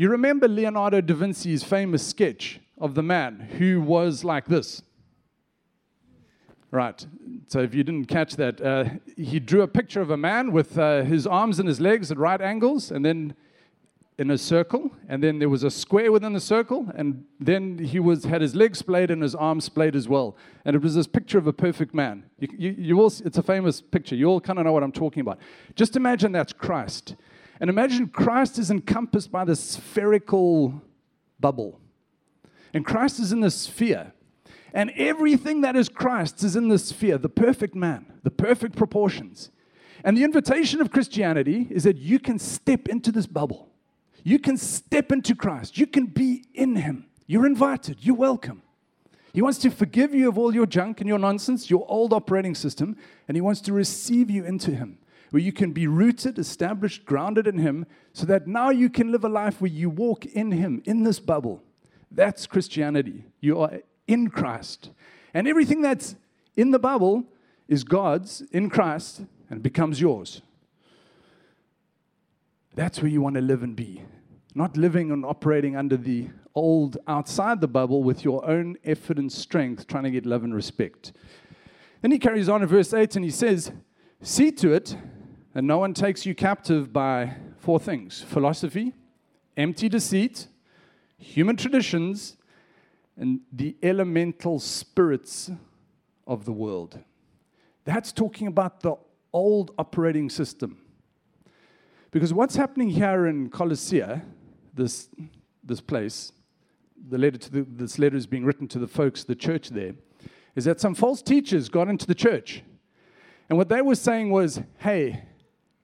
You 0.00 0.08
remember 0.08 0.48
Leonardo 0.48 1.02
da 1.02 1.12
Vinci's 1.12 1.62
famous 1.62 2.06
sketch 2.06 2.58
of 2.78 2.94
the 2.94 3.02
man 3.02 3.38
who 3.58 3.82
was 3.82 4.24
like 4.24 4.46
this. 4.46 4.80
Right. 6.70 7.06
So 7.48 7.58
if 7.58 7.74
you 7.74 7.84
didn't 7.84 8.06
catch 8.06 8.36
that, 8.36 8.62
uh, 8.62 8.84
he 9.18 9.38
drew 9.38 9.60
a 9.60 9.68
picture 9.68 10.00
of 10.00 10.08
a 10.08 10.16
man 10.16 10.52
with 10.52 10.78
uh, 10.78 11.02
his 11.02 11.26
arms 11.26 11.58
and 11.58 11.68
his 11.68 11.82
legs 11.82 12.10
at 12.10 12.16
right 12.16 12.40
angles, 12.40 12.90
and 12.90 13.04
then 13.04 13.34
in 14.16 14.30
a 14.30 14.38
circle, 14.38 14.90
and 15.06 15.22
then 15.22 15.38
there 15.38 15.50
was 15.50 15.64
a 15.64 15.70
square 15.70 16.10
within 16.10 16.32
the 16.32 16.40
circle, 16.40 16.90
and 16.94 17.26
then 17.38 17.76
he 17.76 18.00
was 18.00 18.24
had 18.24 18.40
his 18.40 18.54
legs 18.54 18.78
splayed 18.78 19.10
and 19.10 19.22
his 19.22 19.34
arms 19.34 19.66
splayed 19.66 19.94
as 19.94 20.08
well. 20.08 20.34
And 20.64 20.74
it 20.74 20.80
was 20.80 20.94
this 20.94 21.06
picture 21.06 21.36
of 21.36 21.46
a 21.46 21.52
perfect 21.52 21.92
man. 21.92 22.24
You, 22.38 22.48
you, 22.56 22.74
you 22.78 23.00
all, 23.02 23.12
it's 23.22 23.36
a 23.36 23.42
famous 23.42 23.82
picture. 23.82 24.16
You 24.16 24.28
all 24.28 24.40
kind 24.40 24.58
of 24.58 24.64
know 24.64 24.72
what 24.72 24.82
I'm 24.82 24.92
talking 24.92 25.20
about. 25.20 25.40
Just 25.76 25.94
imagine 25.94 26.32
that's 26.32 26.54
Christ. 26.54 27.16
And 27.60 27.68
imagine 27.68 28.08
Christ 28.08 28.58
is 28.58 28.70
encompassed 28.70 29.30
by 29.30 29.44
this 29.44 29.60
spherical 29.60 30.80
bubble. 31.38 31.78
And 32.72 32.84
Christ 32.84 33.20
is 33.20 33.32
in 33.32 33.40
the 33.40 33.50
sphere. 33.50 34.12
And 34.72 34.90
everything 34.96 35.60
that 35.62 35.76
is 35.76 35.88
Christ 35.88 36.42
is 36.42 36.56
in 36.56 36.68
the 36.68 36.78
sphere 36.78 37.18
the 37.18 37.28
perfect 37.28 37.74
man, 37.74 38.06
the 38.22 38.30
perfect 38.30 38.76
proportions. 38.76 39.50
And 40.04 40.16
the 40.16 40.24
invitation 40.24 40.80
of 40.80 40.90
Christianity 40.90 41.66
is 41.70 41.84
that 41.84 41.98
you 41.98 42.18
can 42.18 42.38
step 42.38 42.88
into 42.88 43.12
this 43.12 43.26
bubble. 43.26 43.68
You 44.22 44.38
can 44.38 44.56
step 44.56 45.12
into 45.12 45.34
Christ. 45.34 45.76
You 45.78 45.86
can 45.86 46.06
be 46.06 46.44
in 46.54 46.76
Him. 46.76 47.06
You're 47.26 47.46
invited. 47.46 47.98
You're 48.00 48.16
welcome. 48.16 48.62
He 49.32 49.42
wants 49.42 49.58
to 49.58 49.70
forgive 49.70 50.14
you 50.14 50.28
of 50.28 50.38
all 50.38 50.54
your 50.54 50.66
junk 50.66 51.00
and 51.00 51.08
your 51.08 51.18
nonsense, 51.18 51.70
your 51.70 51.84
old 51.88 52.12
operating 52.12 52.54
system, 52.54 52.96
and 53.28 53.36
He 53.36 53.40
wants 53.40 53.60
to 53.62 53.72
receive 53.72 54.30
you 54.30 54.44
into 54.44 54.72
Him, 54.72 54.98
where 55.30 55.42
you 55.42 55.52
can 55.52 55.72
be 55.72 55.86
rooted, 55.86 56.38
established, 56.38 57.04
grounded 57.04 57.46
in 57.46 57.58
Him, 57.58 57.86
so 58.12 58.26
that 58.26 58.46
now 58.46 58.70
you 58.70 58.90
can 58.90 59.12
live 59.12 59.24
a 59.24 59.28
life 59.28 59.60
where 59.60 59.70
you 59.70 59.88
walk 59.88 60.26
in 60.26 60.52
Him, 60.52 60.82
in 60.84 61.04
this 61.04 61.20
bubble. 61.20 61.62
That's 62.10 62.46
Christianity. 62.46 63.24
You 63.40 63.60
are 63.60 63.80
in 64.06 64.28
Christ. 64.28 64.90
And 65.32 65.46
everything 65.46 65.82
that's 65.82 66.16
in 66.56 66.72
the 66.72 66.78
bubble 66.78 67.24
is 67.68 67.84
God's 67.84 68.42
in 68.50 68.68
Christ 68.68 69.22
and 69.48 69.62
becomes 69.62 70.00
yours. 70.00 70.42
That's 72.74 73.00
where 73.00 73.10
you 73.10 73.20
want 73.20 73.36
to 73.36 73.40
live 73.40 73.62
and 73.62 73.76
be. 73.76 74.02
Not 74.54 74.76
living 74.76 75.12
and 75.12 75.24
operating 75.24 75.76
under 75.76 75.96
the 75.96 76.30
old 76.54 76.98
outside 77.06 77.60
the 77.60 77.68
bubble 77.68 78.02
with 78.02 78.24
your 78.24 78.44
own 78.48 78.76
effort 78.84 79.18
and 79.18 79.30
strength, 79.30 79.86
trying 79.86 80.04
to 80.04 80.10
get 80.10 80.26
love 80.26 80.42
and 80.42 80.54
respect. 80.54 81.12
Then 82.00 82.10
he 82.10 82.18
carries 82.18 82.48
on 82.48 82.62
in 82.62 82.68
verse 82.68 82.92
8 82.92 83.16
and 83.16 83.24
he 83.24 83.30
says, 83.30 83.70
See 84.22 84.50
to 84.52 84.72
it 84.72 84.96
that 85.60 85.64
no 85.64 85.76
one 85.76 85.92
takes 85.92 86.24
you 86.24 86.34
captive 86.34 86.90
by 86.90 87.36
four 87.58 87.78
things 87.78 88.22
philosophy, 88.22 88.94
empty 89.58 89.90
deceit, 89.90 90.46
human 91.18 91.54
traditions, 91.54 92.38
and 93.18 93.40
the 93.52 93.76
elemental 93.82 94.58
spirits 94.58 95.50
of 96.26 96.46
the 96.46 96.52
world. 96.52 96.98
That's 97.84 98.10
talking 98.10 98.46
about 98.46 98.80
the 98.80 98.94
old 99.34 99.72
operating 99.76 100.30
system. 100.30 100.78
Because 102.10 102.32
what's 102.32 102.56
happening 102.56 102.88
here 102.88 103.26
in 103.26 103.50
Colossia, 103.50 104.22
this, 104.72 105.10
this 105.62 105.82
place, 105.82 106.32
the 107.10 107.18
letter 107.18 107.36
to 107.36 107.52
the, 107.52 107.66
this 107.68 107.98
letter 107.98 108.16
is 108.16 108.26
being 108.26 108.46
written 108.46 108.66
to 108.68 108.78
the 108.78 108.88
folks, 108.88 109.24
the 109.24 109.34
church 109.34 109.68
there, 109.68 109.92
is 110.56 110.64
that 110.64 110.80
some 110.80 110.94
false 110.94 111.20
teachers 111.20 111.68
got 111.68 111.86
into 111.86 112.06
the 112.06 112.14
church. 112.14 112.62
And 113.50 113.58
what 113.58 113.68
they 113.68 113.82
were 113.82 113.94
saying 113.94 114.30
was, 114.30 114.62
hey, 114.78 115.24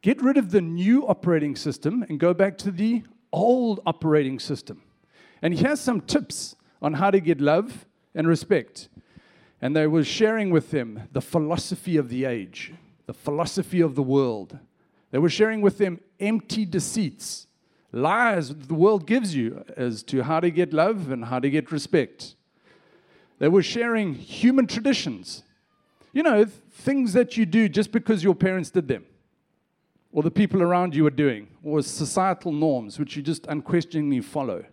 get 0.06 0.22
rid 0.22 0.36
of 0.36 0.52
the 0.52 0.60
new 0.60 1.04
operating 1.08 1.56
system 1.56 2.04
and 2.08 2.20
go 2.20 2.32
back 2.32 2.56
to 2.56 2.70
the 2.70 3.02
old 3.32 3.80
operating 3.84 4.38
system. 4.38 4.80
And 5.42 5.52
he 5.52 5.64
has 5.64 5.80
some 5.80 6.00
tips 6.00 6.54
on 6.80 6.92
how 6.92 7.10
to 7.10 7.18
get 7.18 7.40
love 7.40 7.86
and 8.14 8.28
respect. 8.28 8.88
And 9.60 9.74
they 9.74 9.88
were 9.88 10.04
sharing 10.04 10.50
with 10.50 10.70
them 10.70 11.08
the 11.10 11.20
philosophy 11.20 11.96
of 11.96 12.08
the 12.08 12.24
age, 12.24 12.72
the 13.06 13.12
philosophy 13.12 13.80
of 13.80 13.96
the 13.96 14.02
world. 14.04 14.56
They 15.10 15.18
were 15.18 15.28
sharing 15.28 15.60
with 15.60 15.78
them 15.78 15.98
empty 16.20 16.64
deceits, 16.64 17.48
lies 17.90 18.54
the 18.54 18.74
world 18.74 19.08
gives 19.08 19.34
you 19.34 19.64
as 19.76 20.04
to 20.04 20.22
how 20.22 20.38
to 20.38 20.52
get 20.52 20.72
love 20.72 21.10
and 21.10 21.24
how 21.24 21.40
to 21.40 21.50
get 21.50 21.72
respect. 21.72 22.36
They 23.40 23.48
were 23.48 23.60
sharing 23.60 24.14
human 24.14 24.68
traditions. 24.68 25.42
You 26.12 26.22
know, 26.22 26.44
things 26.44 27.12
that 27.14 27.36
you 27.36 27.44
do 27.44 27.68
just 27.68 27.90
because 27.90 28.22
your 28.22 28.36
parents 28.36 28.70
did 28.70 28.86
them, 28.86 29.04
or 30.16 30.22
the 30.22 30.30
people 30.30 30.62
around 30.62 30.94
you 30.94 31.06
are 31.06 31.10
doing, 31.10 31.46
or 31.62 31.82
societal 31.82 32.50
norms 32.50 32.98
which 32.98 33.16
you 33.16 33.22
just 33.22 33.46
unquestioningly 33.48 34.22
follow. 34.22 34.64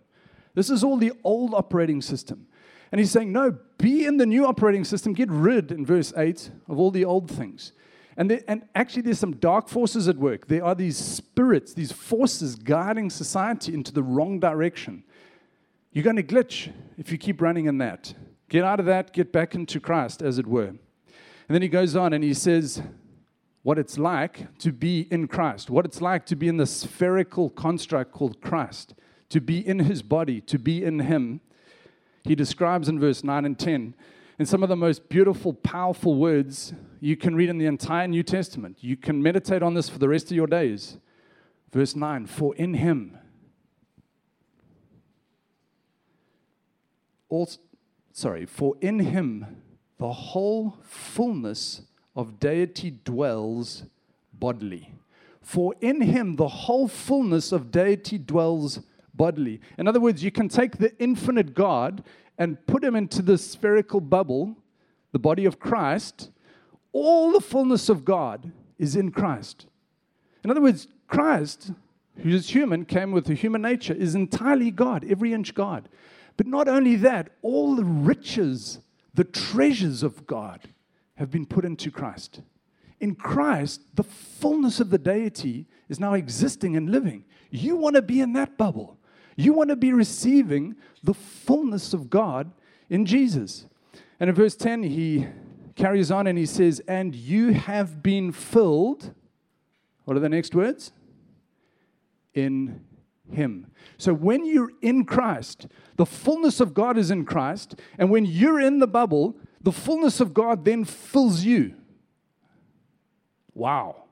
This 0.54 0.70
is 0.70 0.82
all 0.82 0.96
the 0.96 1.12
old 1.22 1.52
operating 1.52 2.00
system. 2.00 2.46
And 2.90 2.98
he's 2.98 3.10
saying, 3.10 3.30
no, 3.30 3.58
be 3.76 4.06
in 4.06 4.16
the 4.16 4.24
new 4.24 4.46
operating 4.46 4.84
system. 4.84 5.12
Get 5.12 5.30
rid, 5.30 5.70
in 5.70 5.84
verse 5.84 6.14
8, 6.16 6.50
of 6.66 6.78
all 6.78 6.90
the 6.90 7.04
old 7.04 7.30
things. 7.30 7.74
And, 8.16 8.30
there, 8.30 8.40
and 8.48 8.62
actually, 8.74 9.02
there's 9.02 9.18
some 9.18 9.36
dark 9.36 9.68
forces 9.68 10.08
at 10.08 10.16
work. 10.16 10.46
There 10.46 10.64
are 10.64 10.74
these 10.74 10.96
spirits, 10.96 11.74
these 11.74 11.92
forces 11.92 12.56
guiding 12.56 13.10
society 13.10 13.74
into 13.74 13.92
the 13.92 14.02
wrong 14.02 14.40
direction. 14.40 15.04
You're 15.92 16.04
going 16.04 16.16
to 16.16 16.22
glitch 16.22 16.72
if 16.96 17.12
you 17.12 17.18
keep 17.18 17.42
running 17.42 17.66
in 17.66 17.76
that. 17.78 18.14
Get 18.48 18.64
out 18.64 18.80
of 18.80 18.86
that, 18.86 19.12
get 19.12 19.30
back 19.30 19.54
into 19.54 19.78
Christ, 19.78 20.22
as 20.22 20.38
it 20.38 20.46
were. 20.46 20.68
And 20.68 20.78
then 21.48 21.60
he 21.60 21.68
goes 21.68 21.96
on 21.96 22.14
and 22.14 22.24
he 22.24 22.32
says, 22.32 22.80
what 23.64 23.78
it's 23.78 23.98
like 23.98 24.56
to 24.58 24.70
be 24.70 25.08
in 25.10 25.26
Christ, 25.26 25.70
what 25.70 25.84
it's 25.84 26.00
like 26.00 26.24
to 26.26 26.36
be 26.36 26.46
in 26.46 26.58
the 26.58 26.66
spherical 26.66 27.50
construct 27.50 28.12
called 28.12 28.40
Christ 28.40 28.94
to 29.30 29.40
be 29.40 29.66
in 29.66 29.80
his 29.80 30.00
body, 30.00 30.40
to 30.42 30.60
be 30.60 30.84
in 30.84 31.00
him. 31.00 31.40
He 32.22 32.36
describes 32.36 32.88
in 32.88 33.00
verse 33.00 33.24
9 33.24 33.44
and 33.44 33.58
10 33.58 33.94
in 34.38 34.46
some 34.46 34.62
of 34.62 34.68
the 34.68 34.76
most 34.76 35.08
beautiful, 35.08 35.52
powerful 35.52 36.14
words 36.14 36.72
you 37.00 37.16
can 37.16 37.34
read 37.34 37.48
in 37.48 37.58
the 37.58 37.66
entire 37.66 38.06
New 38.06 38.22
Testament. 38.22 38.78
You 38.80 38.96
can 38.96 39.20
meditate 39.20 39.60
on 39.60 39.74
this 39.74 39.88
for 39.88 39.98
the 39.98 40.08
rest 40.08 40.26
of 40.26 40.36
your 40.36 40.46
days. 40.46 40.98
Verse 41.72 41.96
9 41.96 42.26
For 42.26 42.54
in 42.54 42.74
him, 42.74 43.18
also, 47.28 47.58
sorry, 48.12 48.46
for 48.46 48.76
in 48.80 49.00
him 49.00 49.62
the 49.98 50.12
whole 50.12 50.78
fullness 50.84 51.82
of 52.16 52.38
deity 52.38 52.90
dwells 53.04 53.84
bodily. 54.32 54.92
For 55.40 55.74
in 55.80 56.00
him 56.00 56.36
the 56.36 56.48
whole 56.48 56.88
fullness 56.88 57.52
of 57.52 57.70
deity 57.70 58.18
dwells 58.18 58.80
bodily. 59.14 59.60
In 59.78 59.86
other 59.86 60.00
words, 60.00 60.24
you 60.24 60.30
can 60.30 60.48
take 60.48 60.78
the 60.78 60.96
infinite 60.98 61.54
God 61.54 62.02
and 62.38 62.64
put 62.66 62.82
him 62.82 62.96
into 62.96 63.22
the 63.22 63.38
spherical 63.38 64.00
bubble, 64.00 64.56
the 65.12 65.18
body 65.18 65.44
of 65.44 65.60
Christ. 65.60 66.30
All 66.92 67.32
the 67.32 67.40
fullness 67.40 67.88
of 67.88 68.04
God 68.04 68.50
is 68.78 68.96
in 68.96 69.10
Christ. 69.10 69.66
In 70.42 70.50
other 70.50 70.60
words, 70.60 70.88
Christ, 71.06 71.72
who 72.18 72.30
is 72.30 72.50
human, 72.50 72.84
came 72.84 73.12
with 73.12 73.28
a 73.28 73.34
human 73.34 73.62
nature, 73.62 73.94
is 73.94 74.14
entirely 74.14 74.70
God, 74.70 75.04
every 75.08 75.32
inch 75.32 75.54
God. 75.54 75.88
But 76.36 76.46
not 76.46 76.68
only 76.68 76.96
that, 76.96 77.30
all 77.42 77.76
the 77.76 77.84
riches, 77.84 78.78
the 79.14 79.24
treasures 79.24 80.02
of 80.02 80.26
God 80.26 80.60
have 81.16 81.30
been 81.30 81.46
put 81.46 81.64
into 81.64 81.90
Christ. 81.90 82.40
In 83.00 83.14
Christ, 83.14 83.82
the 83.94 84.02
fullness 84.02 84.80
of 84.80 84.90
the 84.90 84.98
deity 84.98 85.66
is 85.88 86.00
now 86.00 86.14
existing 86.14 86.76
and 86.76 86.90
living. 86.90 87.24
You 87.50 87.76
want 87.76 87.96
to 87.96 88.02
be 88.02 88.20
in 88.20 88.32
that 88.34 88.56
bubble. 88.56 88.98
You 89.36 89.52
want 89.52 89.70
to 89.70 89.76
be 89.76 89.92
receiving 89.92 90.76
the 91.02 91.14
fullness 91.14 91.92
of 91.92 92.08
God 92.08 92.52
in 92.88 93.04
Jesus. 93.04 93.66
And 94.20 94.30
in 94.30 94.36
verse 94.36 94.56
10, 94.56 94.84
he 94.84 95.26
carries 95.74 96.10
on 96.10 96.26
and 96.26 96.38
he 96.38 96.46
says, 96.46 96.80
And 96.86 97.14
you 97.14 97.52
have 97.52 98.02
been 98.02 98.32
filled. 98.32 99.12
What 100.04 100.16
are 100.16 100.20
the 100.20 100.28
next 100.28 100.54
words? 100.54 100.92
In 102.32 102.80
him. 103.30 103.70
So 103.98 104.12
when 104.12 104.44
you're 104.44 104.72
in 104.82 105.04
Christ, 105.04 105.66
the 105.96 106.06
fullness 106.06 106.60
of 106.60 106.74
God 106.74 106.96
is 106.98 107.10
in 107.10 107.24
Christ. 107.24 107.80
And 107.98 108.10
when 108.10 108.24
you're 108.24 108.60
in 108.60 108.78
the 108.78 108.86
bubble, 108.86 109.36
the 109.64 109.72
fullness 109.72 110.20
of 110.20 110.34
God 110.34 110.64
then 110.64 110.84
fills 110.84 111.42
you. 111.42 111.74
Wow. 113.54 114.04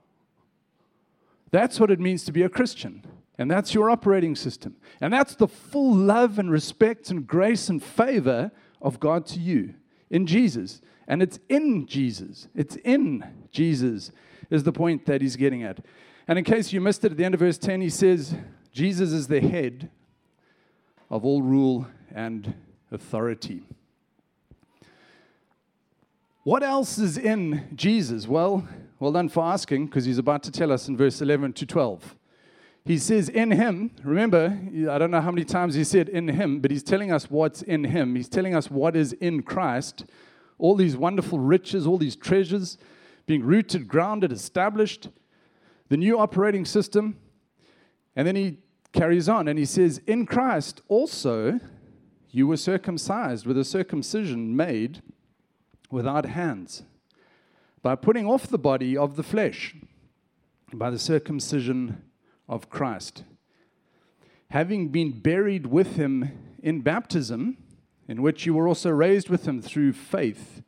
That's 1.50 1.78
what 1.78 1.90
it 1.90 2.00
means 2.00 2.24
to 2.24 2.32
be 2.32 2.42
a 2.42 2.48
Christian. 2.48 3.04
And 3.36 3.50
that's 3.50 3.74
your 3.74 3.90
operating 3.90 4.34
system. 4.34 4.76
And 5.00 5.12
that's 5.12 5.34
the 5.34 5.46
full 5.46 5.94
love 5.94 6.38
and 6.38 6.50
respect 6.50 7.10
and 7.10 7.26
grace 7.26 7.68
and 7.68 7.82
favor 7.82 8.50
of 8.80 8.98
God 8.98 9.26
to 9.26 9.40
you 9.40 9.74
in 10.08 10.26
Jesus. 10.26 10.80
And 11.06 11.22
it's 11.22 11.38
in 11.50 11.86
Jesus. 11.86 12.48
It's 12.54 12.76
in 12.76 13.22
Jesus, 13.50 14.10
is 14.48 14.62
the 14.62 14.72
point 14.72 15.04
that 15.04 15.20
he's 15.20 15.36
getting 15.36 15.62
at. 15.62 15.84
And 16.26 16.38
in 16.38 16.44
case 16.46 16.72
you 16.72 16.80
missed 16.80 17.04
it, 17.04 17.12
at 17.12 17.18
the 17.18 17.26
end 17.26 17.34
of 17.34 17.40
verse 17.40 17.58
10, 17.58 17.82
he 17.82 17.90
says, 17.90 18.34
Jesus 18.72 19.12
is 19.12 19.28
the 19.28 19.40
head 19.40 19.90
of 21.10 21.26
all 21.26 21.42
rule 21.42 21.86
and 22.14 22.54
authority. 22.90 23.64
What 26.44 26.62
else 26.62 26.98
is 26.98 27.16
in 27.16 27.68
Jesus? 27.74 28.26
Well, 28.26 28.66
well 28.98 29.12
done 29.12 29.28
for 29.28 29.44
asking, 29.44 29.86
because 29.86 30.04
he's 30.04 30.18
about 30.18 30.42
to 30.44 30.50
tell 30.50 30.72
us 30.72 30.88
in 30.88 30.96
verse 30.96 31.20
11 31.20 31.52
to 31.54 31.66
12 31.66 32.16
he 32.84 32.98
says, 32.98 33.28
in 33.28 33.52
him, 33.52 33.92
remember, 34.02 34.58
I 34.90 34.98
don't 34.98 35.12
know 35.12 35.20
how 35.20 35.30
many 35.30 35.44
times 35.44 35.74
he 35.74 35.84
said 35.84 36.08
in 36.08 36.26
him, 36.26 36.60
but 36.60 36.70
he's 36.70 36.82
telling 36.82 37.12
us 37.12 37.30
what's 37.30 37.62
in 37.62 37.84
him. 37.84 38.16
He's 38.16 38.28
telling 38.28 38.56
us 38.56 38.70
what 38.70 38.96
is 38.96 39.12
in 39.14 39.42
Christ. 39.42 40.04
All 40.58 40.74
these 40.74 40.96
wonderful 40.96 41.38
riches, 41.38 41.86
all 41.86 41.98
these 41.98 42.16
treasures 42.16 42.78
being 43.26 43.44
rooted, 43.44 43.86
grounded, 43.86 44.32
established, 44.32 45.10
the 45.90 45.96
new 45.96 46.18
operating 46.18 46.64
system. 46.64 47.16
And 48.16 48.26
then 48.26 48.34
he 48.34 48.58
carries 48.92 49.28
on 49.28 49.46
and 49.46 49.58
he 49.58 49.64
says, 49.64 50.00
In 50.06 50.26
Christ 50.26 50.82
also 50.88 51.60
you 52.30 52.48
were 52.48 52.56
circumcised 52.56 53.46
with 53.46 53.56
a 53.56 53.64
circumcision 53.64 54.56
made 54.56 55.02
without 55.92 56.24
hands, 56.24 56.82
by 57.82 57.94
putting 57.94 58.26
off 58.26 58.48
the 58.48 58.58
body 58.58 58.96
of 58.96 59.14
the 59.14 59.22
flesh, 59.22 59.76
by 60.72 60.90
the 60.90 60.98
circumcision 60.98 62.02
of 62.48 62.70
Christ. 62.70 63.24
Having 64.50 64.88
been 64.88 65.20
buried 65.20 65.66
with 65.66 65.96
him 65.96 66.56
in 66.62 66.80
baptism, 66.80 67.58
in 68.08 68.22
which 68.22 68.46
you 68.46 68.54
were 68.54 68.66
also 68.66 68.90
raised 68.90 69.28
with 69.28 69.46
him 69.46 69.60
through 69.60 69.92
faith 69.92 70.62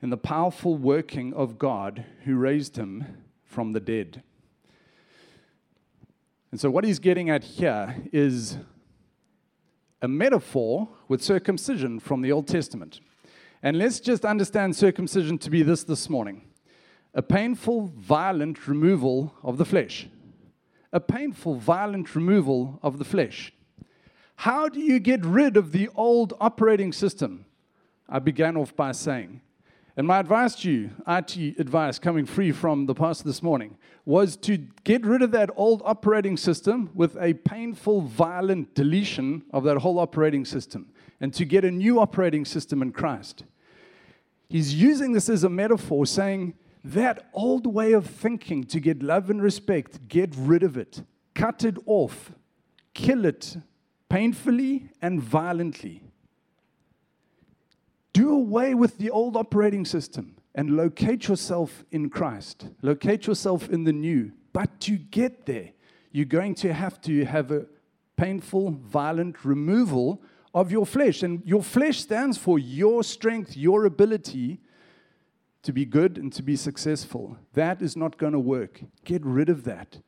in 0.00 0.10
the 0.10 0.16
powerful 0.16 0.76
working 0.76 1.32
of 1.34 1.58
God 1.58 2.04
who 2.24 2.36
raised 2.36 2.76
him 2.76 3.24
from 3.44 3.72
the 3.72 3.80
dead. 3.80 4.22
And 6.50 6.60
so, 6.60 6.70
what 6.70 6.84
he's 6.84 6.98
getting 6.98 7.30
at 7.30 7.44
here 7.44 7.96
is 8.12 8.58
a 10.00 10.08
metaphor 10.08 10.88
with 11.08 11.22
circumcision 11.22 11.98
from 12.00 12.20
the 12.20 12.30
Old 12.30 12.46
Testament. 12.46 13.00
And 13.64 13.78
let's 13.78 13.98
just 13.98 14.26
understand 14.26 14.76
circumcision 14.76 15.38
to 15.38 15.48
be 15.48 15.62
this 15.62 15.84
this 15.84 16.10
morning 16.10 16.42
a 17.14 17.22
painful, 17.22 17.92
violent 17.96 18.68
removal 18.68 19.34
of 19.42 19.56
the 19.56 19.64
flesh. 19.64 20.06
A 20.92 21.00
painful, 21.00 21.54
violent 21.54 22.14
removal 22.14 22.78
of 22.82 22.98
the 22.98 23.06
flesh. 23.06 23.54
How 24.36 24.68
do 24.68 24.80
you 24.80 24.98
get 24.98 25.24
rid 25.24 25.56
of 25.56 25.72
the 25.72 25.88
old 25.94 26.34
operating 26.40 26.92
system? 26.92 27.46
I 28.06 28.18
began 28.18 28.58
off 28.58 28.76
by 28.76 28.92
saying, 28.92 29.40
and 29.96 30.06
my 30.06 30.18
advice 30.18 30.56
to 30.56 30.70
you, 30.70 30.90
IT 31.08 31.58
advice 31.58 31.98
coming 31.98 32.26
free 32.26 32.52
from 32.52 32.84
the 32.84 32.94
pastor 32.94 33.24
this 33.24 33.42
morning, 33.42 33.78
was 34.04 34.36
to 34.38 34.58
get 34.82 35.06
rid 35.06 35.22
of 35.22 35.30
that 35.30 35.48
old 35.56 35.80
operating 35.86 36.36
system 36.36 36.90
with 36.94 37.16
a 37.16 37.32
painful, 37.32 38.02
violent 38.02 38.74
deletion 38.74 39.42
of 39.52 39.64
that 39.64 39.78
whole 39.78 39.98
operating 39.98 40.44
system 40.44 40.90
and 41.20 41.32
to 41.32 41.46
get 41.46 41.64
a 41.64 41.70
new 41.70 41.98
operating 41.98 42.44
system 42.44 42.82
in 42.82 42.92
Christ. 42.92 43.44
He's 44.48 44.74
using 44.74 45.12
this 45.12 45.28
as 45.28 45.44
a 45.44 45.48
metaphor, 45.48 46.06
saying 46.06 46.54
that 46.84 47.28
old 47.32 47.66
way 47.66 47.92
of 47.92 48.06
thinking 48.06 48.64
to 48.64 48.78
get 48.78 49.02
love 49.02 49.30
and 49.30 49.42
respect, 49.42 50.06
get 50.08 50.34
rid 50.36 50.62
of 50.62 50.76
it, 50.76 51.02
cut 51.34 51.64
it 51.64 51.76
off, 51.86 52.32
kill 52.92 53.24
it 53.24 53.56
painfully 54.08 54.90
and 55.00 55.20
violently. 55.20 56.02
Do 58.12 58.30
away 58.30 58.74
with 58.74 58.98
the 58.98 59.10
old 59.10 59.36
operating 59.36 59.84
system 59.84 60.36
and 60.54 60.76
locate 60.76 61.26
yourself 61.26 61.84
in 61.90 62.10
Christ. 62.10 62.68
Locate 62.80 63.26
yourself 63.26 63.68
in 63.68 63.84
the 63.84 63.92
new. 63.92 64.32
But 64.52 64.78
to 64.82 64.96
get 64.96 65.46
there, 65.46 65.70
you're 66.12 66.26
going 66.26 66.54
to 66.56 66.72
have 66.72 67.00
to 67.02 67.24
have 67.24 67.50
a 67.50 67.66
painful, 68.16 68.70
violent 68.70 69.44
removal 69.44 70.22
of 70.54 70.70
your 70.70 70.86
flesh. 70.86 71.22
And 71.22 71.42
your 71.44 71.62
flesh 71.62 72.00
stands 72.00 72.38
for 72.38 72.58
your 72.58 73.02
strength, 73.02 73.56
your 73.56 73.84
ability 73.84 74.60
to 75.62 75.72
be 75.72 75.84
good 75.84 76.16
and 76.16 76.32
to 76.32 76.42
be 76.42 76.56
successful. 76.56 77.36
That 77.54 77.82
is 77.82 77.96
not 77.96 78.16
going 78.16 78.32
to 78.32 78.38
work. 78.38 78.82
Get 79.04 79.24
rid 79.24 79.48
of 79.48 79.64
that 79.64 79.98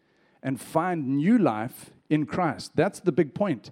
and 0.42 0.60
find 0.60 1.16
new 1.16 1.36
life 1.36 1.90
in 2.08 2.26
Christ. 2.26 2.72
That's 2.76 3.00
the 3.00 3.12
big 3.12 3.34
point. 3.34 3.70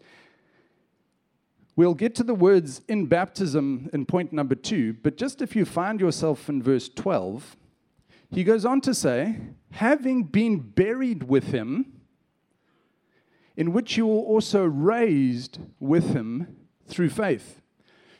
We'll 1.77 1.95
get 1.95 2.15
to 2.17 2.23
the 2.23 2.35
words 2.35 2.83
in 2.89 3.07
baptism 3.07 3.91
in 3.93 4.07
point 4.07 4.33
number 4.33 4.55
two, 4.55 4.95
but 4.95 5.17
just 5.17 5.43
if 5.43 5.57
you 5.57 5.65
find 5.65 6.01
yourself 6.01 6.49
in 6.49 6.63
verse 6.63 6.89
12, 6.89 7.57
he 8.31 8.45
goes 8.45 8.65
on 8.65 8.81
to 8.83 8.95
say, 8.95 9.39
having 9.73 10.25
been 10.25 10.59
buried 10.59 11.25
with 11.25 11.49
him, 11.49 12.01
in 13.57 13.73
which 13.73 13.97
you 13.97 14.07
were 14.07 14.23
also 14.23 14.65
raised 14.65 15.59
with 15.79 16.13
him 16.15 16.64
through 16.87 17.11
faith. 17.11 17.61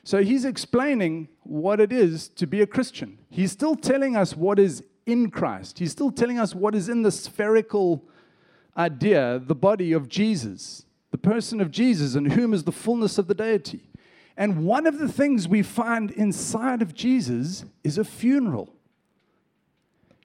So 0.03 0.23
he's 0.23 0.45
explaining 0.45 1.29
what 1.43 1.81
it 1.81 1.93
is 1.93 2.29
to 2.31 2.47
be 2.47 2.61
a 2.61 2.67
Christian. 2.67 3.19
He's 3.31 3.53
still 3.53 3.75
telling 3.75 4.17
us 4.17 4.37
what 4.37 4.59
is 4.59 4.83
in 5.07 5.31
Christ, 5.31 5.79
he's 5.79 5.93
still 5.93 6.11
telling 6.11 6.39
us 6.39 6.55
what 6.55 6.75
is 6.75 6.89
in 6.89 7.03
the 7.03 7.13
spherical 7.13 8.09
idea, 8.77 9.39
the 9.45 9.55
body 9.55 9.93
of 9.93 10.09
Jesus 10.09 10.85
the 11.15 11.19
person 11.19 11.61
of 11.61 11.71
Jesus, 11.71 12.17
in 12.17 12.25
whom 12.25 12.53
is 12.53 12.65
the 12.65 12.73
fullness 12.73 13.19
of 13.19 13.29
the 13.29 13.37
deity. 13.37 13.89
And 14.37 14.65
one 14.65 14.85
of 14.85 14.99
the 14.99 15.07
things 15.09 15.47
we 15.47 15.63
find 15.63 16.11
inside 16.11 16.83
of 16.83 16.93
Jesus 16.93 17.65
is 17.85 17.99
a 17.99 18.03
funeral. 18.03 18.75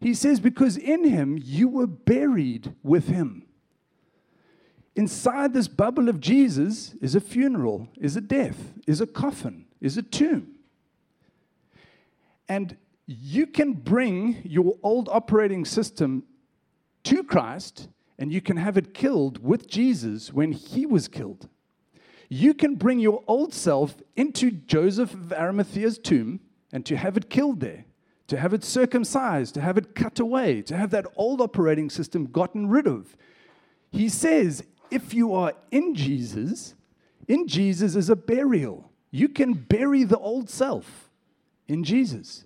He 0.01 0.15
says, 0.15 0.39
Because 0.39 0.77
in 0.77 1.03
him 1.03 1.37
you 1.39 1.67
were 1.67 1.85
buried 1.85 2.73
with 2.81 3.07
him. 3.07 3.45
Inside 4.99 5.53
this 5.53 5.69
bubble 5.69 6.09
of 6.09 6.19
Jesus 6.19 6.93
is 6.99 7.15
a 7.15 7.21
funeral, 7.21 7.87
is 8.01 8.17
a 8.17 8.21
death, 8.21 8.73
is 8.85 8.99
a 8.99 9.07
coffin, 9.07 9.63
is 9.79 9.97
a 9.97 10.01
tomb. 10.01 10.55
And 12.49 12.75
you 13.05 13.47
can 13.47 13.71
bring 13.71 14.41
your 14.43 14.75
old 14.83 15.07
operating 15.07 15.63
system 15.63 16.23
to 17.05 17.23
Christ 17.23 17.87
and 18.17 18.33
you 18.33 18.41
can 18.41 18.57
have 18.57 18.77
it 18.77 18.93
killed 18.93 19.41
with 19.41 19.69
Jesus 19.69 20.33
when 20.33 20.51
he 20.51 20.85
was 20.85 21.07
killed. 21.07 21.47
You 22.27 22.53
can 22.53 22.75
bring 22.75 22.99
your 22.99 23.23
old 23.25 23.53
self 23.53 23.95
into 24.17 24.51
Joseph 24.51 25.13
of 25.13 25.31
Arimathea's 25.31 25.97
tomb 25.97 26.41
and 26.73 26.85
to 26.85 26.97
have 26.97 27.15
it 27.15 27.29
killed 27.29 27.61
there, 27.61 27.85
to 28.27 28.35
have 28.35 28.53
it 28.53 28.65
circumcised, 28.65 29.53
to 29.53 29.61
have 29.61 29.77
it 29.77 29.95
cut 29.95 30.19
away, 30.19 30.61
to 30.63 30.75
have 30.75 30.89
that 30.89 31.07
old 31.15 31.39
operating 31.39 31.89
system 31.89 32.25
gotten 32.25 32.67
rid 32.67 32.85
of. 32.85 33.15
He 33.93 34.09
says, 34.09 34.61
if 34.91 35.13
you 35.13 35.33
are 35.33 35.53
in 35.71 35.95
Jesus, 35.95 36.75
in 37.27 37.47
Jesus 37.47 37.95
is 37.95 38.09
a 38.09 38.15
burial. 38.15 38.91
You 39.11 39.29
can 39.29 39.53
bury 39.53 40.03
the 40.03 40.17
old 40.17 40.49
self 40.49 41.09
in 41.67 41.83
Jesus. 41.83 42.43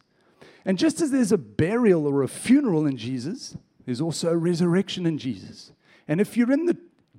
And 0.66 0.78
just 0.78 1.02
as 1.02 1.12
there's 1.12 1.32
a 1.32 1.38
burial 1.38 2.08
or 2.08 2.24
a 2.24 2.28
funeral 2.28 2.86
in 2.86 2.98
Jesus, 2.98 3.58
there's 3.86 4.02
also 4.02 4.30
a 4.30 4.38
resurrection 4.38 5.06
in 5.06 5.18
Jesus. 5.18 5.72
And 6.08 6.22
if 6.22 6.38
you're 6.38 6.52
in 6.52 6.66
the 6.66 6.78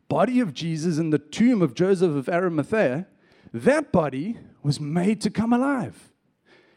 body 0.08 0.40
of 0.40 0.54
Jesus 0.54 0.98
in 0.98 1.10
the 1.10 1.18
tomb 1.18 1.62
of 1.62 1.74
Joseph 1.74 2.14
of 2.14 2.28
Arimathea, 2.28 3.06
that 3.52 3.92
body 3.92 4.38
was 4.62 4.80
made 4.80 5.20
to 5.22 5.30
come 5.30 5.52
alive. 5.52 6.10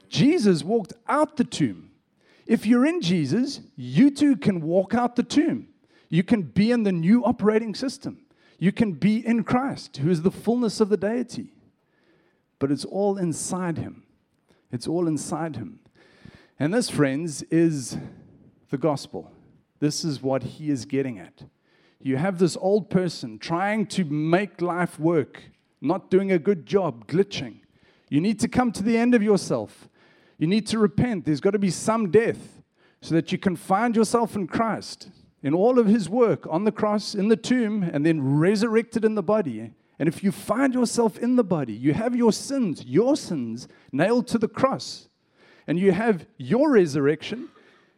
Jesus 0.10 0.64
walked 0.64 0.94
out 1.08 1.38
the 1.38 1.44
tomb. 1.44 1.92
If 2.46 2.66
you're 2.66 2.86
in 2.86 3.02
Jesus, 3.02 3.62
you 3.76 4.10
too 4.10 4.38
can 4.38 4.62
walk 4.62 4.94
out 4.94 5.16
the 5.16 5.24
tomb. 5.24 5.68
You 6.10 6.24
can 6.24 6.44
be 6.44 6.72
in 6.72 6.84
the 6.84 6.92
new 6.92 7.26
operating 7.26 7.76
system. 7.76 8.20
You 8.60 8.72
can 8.72 8.93
be 8.93 9.26
in 9.26 9.43
Christ, 9.43 9.98
who 9.98 10.10
is 10.10 10.24
the 10.24 10.32
fullness 10.32 10.80
of 10.80 10.89
the 10.89 10.98
deity. 10.98 11.54
But 12.60 12.72
it's 12.72 12.86
all 12.86 13.17
inside 13.17 13.78
him. 13.78 14.04
It's 14.72 14.88
all 14.88 15.08
inside 15.08 15.56
him. 15.56 15.80
And 16.60 16.74
this, 16.74 16.89
friends, 16.89 17.43
is 17.43 17.98
the 18.70 18.78
gospel. 18.78 19.32
This 19.80 20.04
is 20.04 20.22
what 20.22 20.43
he 20.43 20.70
is 20.70 20.86
getting 20.86 21.20
at. 21.20 21.43
You 22.02 22.17
have 22.17 22.39
this 22.39 22.58
old 22.58 22.89
person 22.89 23.38
trying 23.38 23.86
to 23.88 24.06
make 24.06 24.62
life 24.62 25.00
work, 25.00 25.43
not 25.82 26.10
doing 26.10 26.32
a 26.32 26.39
good 26.39 26.65
job, 26.65 27.08
glitching. 27.08 27.60
You 28.10 28.22
need 28.22 28.39
to 28.39 28.48
come 28.48 28.72
to 28.72 28.84
the 28.84 28.98
end 28.98 29.13
of 29.13 29.22
yourself. 29.22 29.88
You 30.38 30.48
need 30.48 30.67
to 30.67 30.80
repent. 30.80 31.26
There's 31.26 31.41
got 31.41 31.52
to 31.52 31.60
be 31.60 31.70
some 31.70 32.10
death 32.10 32.62
so 33.02 33.15
that 33.15 33.32
you 33.32 33.38
can 33.38 33.56
find 33.56 33.96
yourself 33.96 34.36
in 34.36 34.48
Christ, 34.48 35.10
in 35.43 35.54
all 35.54 35.80
of 35.80 35.88
his 35.88 36.10
work 36.10 36.45
on 36.50 36.63
the 36.63 36.71
cross, 36.71 37.13
in 37.13 37.28
the 37.28 37.36
tomb, 37.36 37.84
and 37.84 38.06
then 38.06 38.38
resurrected 38.38 39.06
in 39.06 39.15
the 39.15 39.23
body. 39.23 39.71
And 40.00 40.08
if 40.08 40.23
you 40.23 40.32
find 40.32 40.73
yourself 40.73 41.17
in 41.17 41.36
the 41.36 41.43
body, 41.43 41.73
you 41.73 41.93
have 41.93 42.15
your 42.15 42.32
sins, 42.32 42.86
your 42.86 43.15
sins 43.15 43.67
nailed 43.91 44.28
to 44.28 44.38
the 44.38 44.47
cross, 44.47 45.10
and 45.65 45.80
you 45.80 45.91
have 45.91 46.26
your 46.38 46.71
resurrection, 46.71 47.50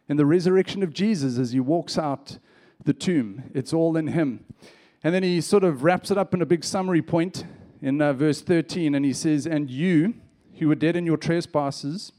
and 0.08 0.18
the 0.18 0.26
resurrection 0.26 0.82
of 0.82 0.92
Jesus 0.92 1.38
as 1.38 1.52
he 1.52 1.60
walks 1.60 1.96
out 1.96 2.38
the 2.84 2.92
tomb. 2.92 3.44
It's 3.54 3.72
all 3.72 3.96
in 3.96 4.08
him. 4.08 4.44
And 5.04 5.14
then 5.14 5.22
he 5.22 5.40
sort 5.40 5.64
of 5.64 5.84
wraps 5.84 6.10
it 6.10 6.18
up 6.18 6.34
in 6.34 6.42
a 6.42 6.46
big 6.46 6.64
summary 6.64 7.02
point 7.02 7.44
in 7.80 8.02
uh, 8.02 8.12
verse 8.12 8.42
13, 8.42 8.94
and 8.94 9.04
he 9.04 9.12
says, 9.12 9.46
And 9.46 9.70
you 9.70 10.14
who 10.58 10.68
were 10.68 10.74
dead 10.74 10.96
in 10.96 11.06
your 11.06 11.16
trespasses, 11.16 12.12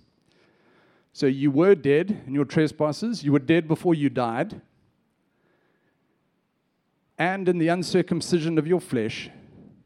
so 1.13 1.25
you 1.25 1.51
were 1.51 1.75
dead 1.75 2.23
in 2.25 2.33
your 2.33 2.45
trespasses, 2.45 3.23
you 3.23 3.31
were 3.31 3.39
dead 3.39 3.67
before 3.67 3.93
you 3.93 4.09
died, 4.09 4.61
and 7.17 7.47
in 7.47 7.57
the 7.57 7.67
uncircumcision 7.67 8.57
of 8.57 8.67
your 8.67 8.79
flesh, 8.79 9.29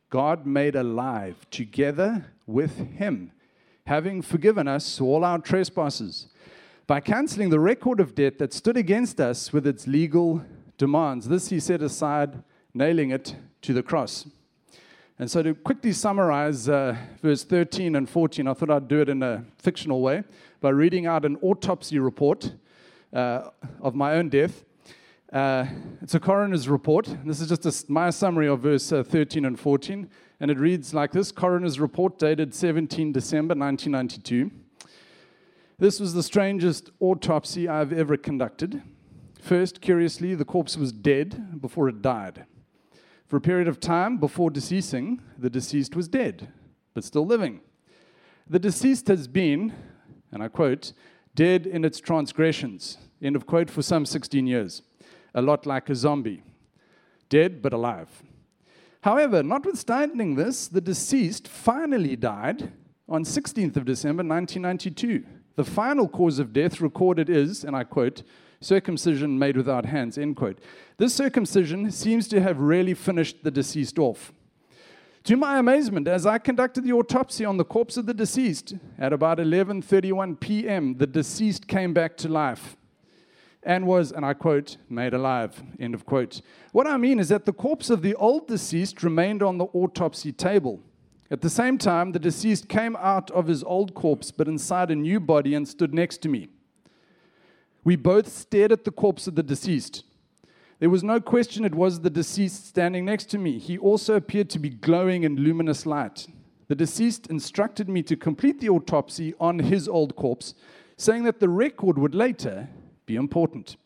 God 0.09 0.45
made 0.45 0.75
alive 0.75 1.35
together 1.51 2.25
with 2.45 2.77
him, 2.93 3.31
having 3.85 4.21
forgiven 4.21 4.67
us 4.67 5.01
all 5.01 5.25
our 5.25 5.39
trespasses 5.39 6.27
by 6.87 6.99
canceling 6.99 7.49
the 7.49 7.59
record 7.59 7.99
of 7.99 8.13
debt 8.13 8.37
that 8.37 8.53
stood 8.53 8.77
against 8.77 9.19
us 9.19 9.51
with 9.51 9.65
its 9.65 9.87
legal 9.87 10.43
demands. 10.77 11.27
This 11.27 11.49
he 11.49 11.59
set 11.59 11.81
aside, 11.81 12.43
nailing 12.73 13.09
it 13.09 13.35
to 13.63 13.73
the 13.73 13.81
cross. 13.81 14.27
And 15.17 15.31
so, 15.31 15.41
to 15.41 15.55
quickly 15.55 15.93
summarize 15.93 16.67
uh, 16.67 16.95
verse 17.21 17.45
13 17.45 17.95
and 17.95 18.09
14, 18.09 18.47
I 18.47 18.53
thought 18.53 18.69
I'd 18.69 18.87
do 18.89 18.99
it 18.99 19.07
in 19.07 19.23
a 19.23 19.45
fictional 19.57 20.01
way 20.01 20.23
by 20.59 20.69
reading 20.69 21.05
out 21.05 21.23
an 21.23 21.37
autopsy 21.41 21.99
report 21.99 22.51
uh, 23.13 23.49
of 23.79 23.95
my 23.95 24.15
own 24.15 24.27
death. 24.27 24.64
Uh, 25.33 25.65
it's 26.01 26.13
a 26.13 26.19
coroner's 26.19 26.69
report. 26.69 27.09
This 27.25 27.41
is 27.41 27.49
just 27.49 27.65
a, 27.65 27.91
my 27.91 28.09
summary 28.09 28.47
of 28.47 28.59
verse 28.59 28.91
uh, 28.91 29.03
13 29.03 29.45
and 29.45 29.59
14. 29.59 30.09
And 30.39 30.51
it 30.51 30.59
reads 30.59 30.93
like 30.93 31.11
this 31.11 31.31
Coroner's 31.31 31.79
report 31.79 32.19
dated 32.19 32.53
17 32.53 33.11
December 33.11 33.55
1992. 33.55 34.51
This 35.77 35.99
was 35.99 36.13
the 36.13 36.23
strangest 36.23 36.91
autopsy 36.99 37.67
I've 37.67 37.91
ever 37.91 38.17
conducted. 38.17 38.81
First, 39.41 39.81
curiously, 39.81 40.35
the 40.35 40.45
corpse 40.45 40.77
was 40.77 40.91
dead 40.91 41.61
before 41.61 41.89
it 41.89 42.01
died. 42.01 42.45
For 43.27 43.37
a 43.37 43.41
period 43.41 43.67
of 43.67 43.79
time 43.79 44.17
before 44.17 44.51
deceasing, 44.51 45.21
the 45.37 45.49
deceased 45.49 45.95
was 45.95 46.07
dead, 46.07 46.49
but 46.93 47.03
still 47.03 47.25
living. 47.25 47.61
The 48.47 48.59
deceased 48.59 49.07
has 49.07 49.27
been, 49.27 49.73
and 50.31 50.43
I 50.43 50.47
quote, 50.47 50.93
dead 51.33 51.65
in 51.65 51.83
its 51.83 51.99
transgressions, 51.99 52.97
end 53.21 53.35
of 53.35 53.45
quote, 53.45 53.69
for 53.69 53.81
some 53.81 54.05
16 54.05 54.45
years, 54.45 54.83
a 55.35 55.41
lot 55.41 55.65
like 55.65 55.89
a 55.89 55.95
zombie, 55.95 56.41
dead 57.29 57.61
but 57.61 57.73
alive. 57.73 58.23
However, 59.01 59.43
notwithstanding 59.43 60.33
this, 60.35 60.67
the 60.67 60.81
deceased 60.81 61.47
finally 61.47 62.15
died 62.15 62.71
on 63.07 63.23
16th 63.23 63.75
of 63.75 63.85
December 63.85 64.23
1992. 64.23 65.23
The 65.55 65.63
final 65.63 66.07
cause 66.07 66.39
of 66.39 66.53
death 66.53 66.81
recorded 66.81 67.29
is, 67.29 67.63
and 67.63 67.75
I 67.75 67.83
quote, 67.83 68.23
circumcision 68.61 69.37
made 69.37 69.57
without 69.57 69.85
hands, 69.85 70.17
end 70.17 70.37
quote. 70.37 70.59
This 70.97 71.13
circumcision 71.13 71.91
seems 71.91 72.27
to 72.29 72.41
have 72.41 72.59
really 72.59 72.93
finished 72.93 73.43
the 73.43 73.51
deceased 73.51 73.99
off. 73.99 74.33
To 75.25 75.35
my 75.35 75.59
amazement, 75.59 76.07
as 76.07 76.25
I 76.25 76.37
conducted 76.37 76.83
the 76.83 76.93
autopsy 76.93 77.45
on 77.45 77.57
the 77.57 77.65
corpse 77.65 77.97
of 77.97 78.05
the 78.05 78.13
deceased 78.13 78.75
at 78.97 79.11
about 79.11 79.39
11:31 79.39 80.39
p.m., 80.39 80.97
the 80.97 81.07
deceased 81.07 81.67
came 81.67 81.93
back 81.93 82.15
to 82.17 82.29
life 82.29 82.77
and 83.65 83.87
was, 83.87 84.11
and 84.11 84.23
I 84.23 84.33
quote, 84.33 84.77
made 84.89 85.13
alive. 85.13 85.61
End 85.79 85.95
of 85.95 86.05
quote. 86.05 86.41
What 86.71 86.87
I 86.87 86.97
mean 86.97 87.19
is 87.19 87.29
that 87.29 87.45
the 87.45 87.53
corpse 87.53 87.89
of 87.89 88.03
the 88.03 88.15
old 88.15 88.47
deceased 88.47 89.03
remained 89.03 89.41
on 89.41 89.57
the 89.57 89.65
autopsy 89.65 90.31
table. 90.31 90.79
At 91.31 91.41
the 91.41 91.49
same 91.49 91.79
time, 91.79 92.11
the 92.11 92.19
deceased 92.19 92.69
came 92.69 92.95
out 92.97 93.31
of 93.31 93.47
his 93.47 93.63
old 93.63 93.95
corpse, 93.95 94.29
but 94.29 94.47
inside 94.47 94.91
a 94.91 94.95
new 94.95 95.19
body, 95.19 95.55
and 95.55 95.67
stood 95.67 95.93
next 95.93 96.21
to 96.21 96.29
me. 96.29 96.49
We 97.83 97.95
both 97.95 98.27
stared 98.27 98.71
at 98.71 98.85
the 98.85 98.91
corpse 98.91 99.25
of 99.25 99.35
the 99.35 99.43
deceased. 99.43 100.03
There 100.79 100.89
was 100.89 101.03
no 101.03 101.19
question 101.19 101.65
it 101.65 101.73
was 101.73 102.01
the 102.01 102.09
deceased 102.09 102.67
standing 102.67 103.05
next 103.05 103.25
to 103.31 103.37
me. 103.37 103.57
He 103.57 103.77
also 103.77 104.15
appeared 104.15 104.49
to 104.51 104.59
be 104.59 104.69
glowing 104.69 105.23
in 105.23 105.37
luminous 105.37 105.85
light. 105.85 106.27
The 106.67 106.75
deceased 106.75 107.27
instructed 107.27 107.89
me 107.89 108.03
to 108.03 108.15
complete 108.15 108.59
the 108.59 108.69
autopsy 108.69 109.33
on 109.39 109.59
his 109.59 109.87
old 109.87 110.15
corpse, 110.15 110.53
saying 110.97 111.23
that 111.23 111.39
the 111.39 111.49
record 111.49 111.97
would 111.97 112.13
later 112.15 112.69
be 113.05 113.15
important. 113.15 113.77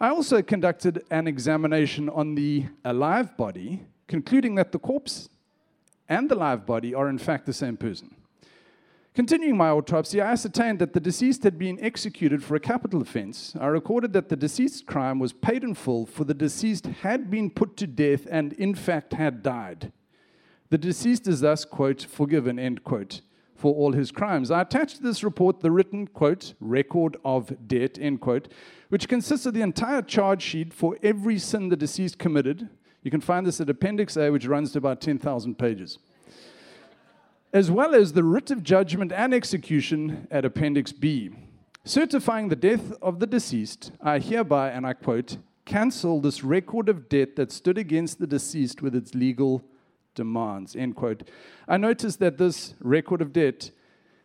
I 0.00 0.08
also 0.08 0.40
conducted 0.42 1.04
an 1.10 1.26
examination 1.26 2.08
on 2.08 2.34
the 2.34 2.66
alive 2.84 3.36
body, 3.36 3.82
concluding 4.08 4.54
that 4.54 4.72
the 4.72 4.78
corpse 4.78 5.28
and 6.08 6.28
the 6.30 6.34
live 6.34 6.64
body 6.66 6.94
are 6.94 7.08
in 7.08 7.18
fact 7.18 7.46
the 7.46 7.52
same 7.52 7.76
person. 7.76 8.14
Continuing 9.12 9.56
my 9.56 9.70
autopsy, 9.70 10.20
I 10.20 10.30
ascertained 10.30 10.78
that 10.78 10.92
the 10.92 11.00
deceased 11.00 11.42
had 11.42 11.58
been 11.58 11.78
executed 11.80 12.44
for 12.44 12.54
a 12.54 12.60
capital 12.60 13.02
offense. 13.02 13.54
I 13.60 13.66
recorded 13.66 14.12
that 14.12 14.28
the 14.28 14.36
deceased's 14.36 14.82
crime 14.82 15.18
was 15.18 15.32
paid 15.32 15.64
in 15.64 15.74
full, 15.74 16.06
for 16.06 16.24
the 16.24 16.32
deceased 16.32 16.86
had 16.86 17.28
been 17.28 17.50
put 17.50 17.76
to 17.78 17.86
death 17.88 18.26
and, 18.30 18.52
in 18.54 18.74
fact, 18.74 19.12
had 19.12 19.42
died. 19.42 19.92
The 20.70 20.78
deceased 20.78 21.26
is 21.26 21.40
thus, 21.40 21.64
quote, 21.64 22.02
forgiven, 22.02 22.58
end 22.58 22.84
quote, 22.84 23.20
for 23.60 23.74
all 23.74 23.92
his 23.92 24.10
crimes. 24.10 24.50
I 24.50 24.62
attached 24.62 24.96
to 24.96 25.02
this 25.02 25.22
report 25.22 25.60
the 25.60 25.70
written, 25.70 26.06
quote, 26.06 26.54
record 26.60 27.16
of 27.24 27.68
debt, 27.68 27.98
end 28.00 28.20
quote, 28.20 28.48
which 28.88 29.08
consists 29.08 29.46
of 29.46 29.54
the 29.54 29.62
entire 29.62 30.02
charge 30.02 30.42
sheet 30.42 30.72
for 30.72 30.96
every 31.02 31.38
sin 31.38 31.68
the 31.68 31.76
deceased 31.76 32.18
committed. 32.18 32.68
You 33.02 33.10
can 33.10 33.20
find 33.20 33.46
this 33.46 33.60
at 33.60 33.70
Appendix 33.70 34.16
A, 34.16 34.30
which 34.30 34.46
runs 34.46 34.72
to 34.72 34.78
about 34.78 35.00
10,000 35.00 35.56
pages 35.56 35.98
as 37.52 37.70
well 37.70 37.94
as 37.94 38.12
the 38.12 38.22
writ 38.22 38.50
of 38.50 38.62
judgment 38.62 39.12
and 39.12 39.34
execution 39.34 40.28
at 40.30 40.44
Appendix 40.44 40.92
B. 40.92 41.30
Certifying 41.84 42.48
the 42.48 42.56
death 42.56 42.92
of 43.02 43.18
the 43.18 43.26
deceased, 43.26 43.90
I 44.00 44.18
hereby, 44.18 44.70
and 44.70 44.86
I 44.86 44.92
quote, 44.92 45.38
cancel 45.64 46.20
this 46.20 46.44
record 46.44 46.88
of 46.88 47.08
debt 47.08 47.36
that 47.36 47.50
stood 47.50 47.78
against 47.78 48.18
the 48.18 48.26
deceased 48.26 48.82
with 48.82 48.94
its 48.94 49.14
legal 49.14 49.64
demands, 50.14 50.76
end 50.76 50.96
quote. 50.96 51.28
I 51.68 51.76
noticed 51.76 52.18
that 52.20 52.38
this 52.38 52.74
record 52.80 53.22
of 53.22 53.32
debt 53.32 53.70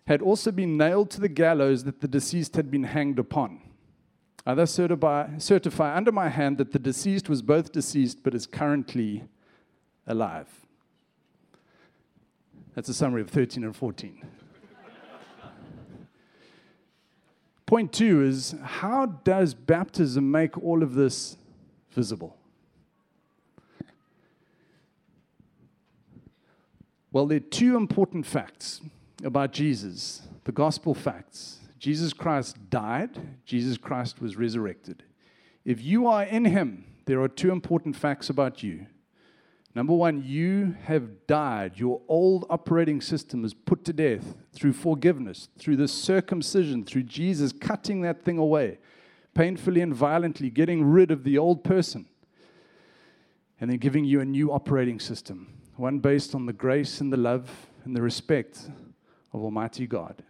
had 0.07 0.21
also 0.21 0.51
been 0.51 0.77
nailed 0.77 1.09
to 1.11 1.21
the 1.21 1.29
gallows 1.29 1.83
that 1.83 2.01
the 2.01 2.07
deceased 2.07 2.55
had 2.55 2.69
been 2.69 2.83
hanged 2.83 3.19
upon. 3.19 3.61
I 4.45 4.53
thus 4.53 4.71
certify, 4.71 5.37
certify 5.39 5.95
under 5.95 6.11
my 6.11 6.29
hand 6.29 6.59
that 6.59 6.71
the 6.71 6.79
deceased 6.79 7.29
was 7.29 7.41
both 7.41 7.71
deceased 7.71 8.23
but 8.23 8.35
is 8.35 8.45
currently 8.45 9.23
alive. 10.05 10.47
That's 12.75 12.89
a 12.89 12.93
summary 12.93 13.21
of 13.21 13.29
13 13.29 13.63
and 13.63 13.75
14. 13.75 14.27
Point 17.65 17.91
two 17.91 18.21
is 18.23 18.53
how 18.61 19.07
does 19.07 19.55
baptism 19.55 20.29
make 20.29 20.55
all 20.61 20.83
of 20.83 20.93
this 20.93 21.37
visible? 21.89 22.37
Well, 27.15 27.27
there 27.27 27.37
are 27.37 27.39
two 27.39 27.77
important 27.77 28.25
facts 28.25 28.81
about 29.23 29.53
Jesus, 29.53 30.23
the 30.43 30.51
gospel 30.51 30.93
facts. 30.93 31.59
Jesus 31.79 32.11
Christ 32.11 32.69
died, 32.69 33.39
Jesus 33.45 33.77
Christ 33.77 34.21
was 34.21 34.35
resurrected. 34.35 35.01
If 35.63 35.81
you 35.81 36.07
are 36.07 36.23
in 36.23 36.43
him, 36.43 36.83
there 37.05 37.21
are 37.21 37.29
two 37.29 37.51
important 37.51 37.95
facts 37.95 38.29
about 38.29 38.63
you. 38.63 38.87
Number 39.73 39.93
one, 39.93 40.23
you 40.25 40.75
have 40.83 41.25
died. 41.25 41.79
Your 41.79 42.01
old 42.09 42.47
operating 42.49 42.99
system 42.99 43.45
is 43.45 43.53
put 43.53 43.85
to 43.85 43.93
death 43.93 44.35
through 44.51 44.73
forgiveness, 44.73 45.47
through 45.57 45.77
the 45.77 45.87
circumcision, 45.87 46.83
through 46.83 47.03
Jesus 47.03 47.53
cutting 47.53 48.01
that 48.01 48.25
thing 48.25 48.37
away, 48.37 48.77
painfully 49.33 49.79
and 49.79 49.95
violently 49.95 50.49
getting 50.49 50.83
rid 50.83 51.11
of 51.11 51.23
the 51.23 51.37
old 51.37 51.63
person, 51.63 52.07
and 53.61 53.69
then 53.69 53.77
giving 53.77 54.03
you 54.03 54.19
a 54.19 54.25
new 54.25 54.51
operating 54.51 54.99
system, 54.99 55.47
one 55.75 55.99
based 55.99 56.33
on 56.33 56.45
the 56.45 56.53
grace 56.53 57.01
and 57.01 57.11
the 57.11 57.17
love 57.17 57.67
and 57.83 57.95
the 57.95 58.01
respect 58.01 58.69
of 59.33 59.43
Almighty 59.43 59.85
God. 59.85 60.23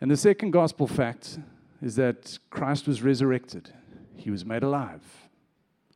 And 0.00 0.10
the 0.10 0.16
second 0.16 0.52
gospel 0.52 0.86
fact 0.86 1.38
is 1.82 1.96
that 1.96 2.38
Christ 2.50 2.86
was 2.86 3.02
resurrected, 3.02 3.70
he 4.16 4.30
was 4.30 4.44
made 4.44 4.62
alive. 4.62 5.28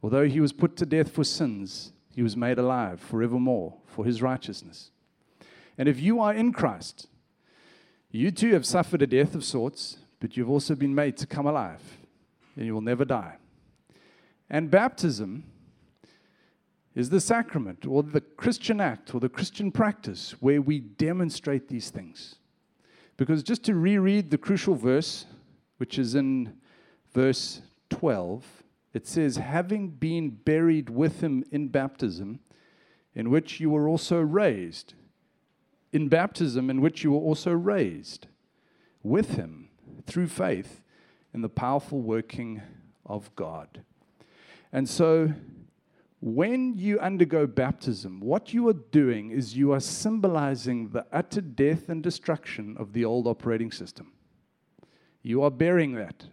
Although 0.02 0.26
he 0.26 0.40
was 0.40 0.52
put 0.52 0.76
to 0.76 0.86
death 0.86 1.12
for 1.12 1.22
sins, 1.22 1.92
he 2.14 2.22
was 2.22 2.36
made 2.36 2.58
alive 2.58 3.00
forevermore 3.00 3.74
for 3.86 4.04
his 4.04 4.20
righteousness. 4.20 4.90
And 5.78 5.88
if 5.88 6.00
you 6.00 6.20
are 6.20 6.34
in 6.34 6.52
Christ, 6.52 7.06
you 8.10 8.30
too 8.30 8.52
have 8.52 8.66
suffered 8.66 9.02
a 9.02 9.06
death 9.06 9.34
of 9.34 9.44
sorts, 9.44 9.98
but 10.20 10.36
you've 10.36 10.50
also 10.50 10.74
been 10.74 10.94
made 10.94 11.16
to 11.18 11.26
come 11.26 11.46
alive, 11.46 11.80
and 12.56 12.66
you 12.66 12.74
will 12.74 12.80
never 12.80 13.04
die. 13.04 13.36
And 14.50 14.70
baptism 14.70 15.44
is 16.94 17.10
the 17.10 17.20
sacrament 17.20 17.86
or 17.86 18.02
the 18.02 18.20
Christian 18.20 18.80
act 18.80 19.14
or 19.14 19.20
the 19.20 19.28
Christian 19.28 19.72
practice 19.72 20.34
where 20.40 20.60
we 20.60 20.80
demonstrate 20.80 21.68
these 21.68 21.90
things. 21.90 22.36
Because 23.16 23.42
just 23.42 23.64
to 23.64 23.74
reread 23.74 24.30
the 24.30 24.38
crucial 24.38 24.74
verse, 24.74 25.26
which 25.78 25.98
is 25.98 26.14
in 26.14 26.54
verse 27.14 27.62
12, 27.90 28.44
it 28.94 29.06
says, 29.06 29.36
having 29.36 29.88
been 29.88 30.30
buried 30.30 30.90
with 30.90 31.20
him 31.20 31.44
in 31.50 31.68
baptism, 31.68 32.40
in 33.14 33.30
which 33.30 33.60
you 33.60 33.70
were 33.70 33.88
also 33.88 34.20
raised. 34.20 34.94
In 35.92 36.08
baptism, 36.08 36.70
in 36.70 36.80
which 36.80 37.04
you 37.04 37.12
were 37.12 37.18
also 37.18 37.52
raised 37.52 38.26
with 39.02 39.34
him 39.34 39.68
through 40.06 40.28
faith 40.28 40.82
in 41.34 41.42
the 41.42 41.48
powerful 41.48 42.00
working 42.00 42.62
of 43.04 43.34
God. 43.36 43.82
And 44.72 44.88
so, 44.88 45.32
when 46.22 46.78
you 46.78 46.98
undergo 47.00 47.46
baptism, 47.46 48.20
what 48.20 48.54
you 48.54 48.66
are 48.68 48.72
doing 48.72 49.30
is 49.30 49.56
you 49.56 49.72
are 49.72 49.80
symbolizing 49.80 50.88
the 50.88 51.04
utter 51.12 51.42
death 51.42 51.90
and 51.90 52.02
destruction 52.02 52.76
of 52.78 52.94
the 52.94 53.04
old 53.04 53.26
operating 53.26 53.70
system. 53.70 54.12
You 55.22 55.42
are 55.42 55.50
bearing 55.50 55.94
that, 55.96 56.24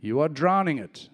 you 0.00 0.18
are 0.18 0.28
drowning 0.28 0.78
it 0.78 1.08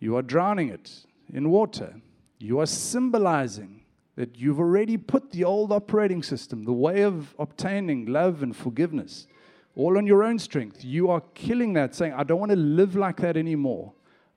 you 0.00 0.16
are 0.16 0.22
drowning 0.22 0.68
it 0.68 1.04
in 1.32 1.50
water. 1.50 2.00
You 2.38 2.60
are 2.60 2.66
symbolizing 2.66 3.82
that 4.16 4.38
you've 4.38 4.60
already 4.60 4.96
put 4.96 5.30
the 5.30 5.44
old 5.44 5.72
operating 5.72 6.22
system, 6.22 6.64
the 6.64 6.72
way 6.72 7.02
of 7.02 7.34
obtaining 7.38 8.06
love 8.06 8.42
and 8.42 8.54
forgiveness, 8.54 9.26
all 9.76 9.96
on 9.98 10.06
your 10.06 10.24
own 10.24 10.38
strength. 10.38 10.84
You 10.84 11.10
are 11.10 11.22
killing 11.34 11.72
that, 11.74 11.94
saying, 11.94 12.12
I 12.12 12.24
don't 12.24 12.40
want 12.40 12.50
to 12.50 12.56
live 12.56 12.96
like 12.96 13.16
that 13.18 13.36
anymore. 13.36 13.92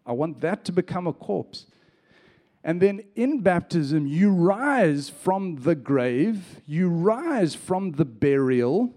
I 0.06 0.14
want 0.14 0.42
that 0.42 0.66
to 0.66 0.72
become 0.72 1.08
a 1.08 1.14
corpse. 1.14 1.66
And 2.64 2.82
then 2.82 3.02
in 3.16 3.42
baptism, 3.42 4.06
you 4.06 4.32
rise 4.32 5.10
from 5.10 5.58
the 5.58 5.76
grave, 5.76 6.62
you 6.66 6.90
rise 6.90 7.56
from 7.56 7.94
the 7.94 8.06
burial 8.06 8.94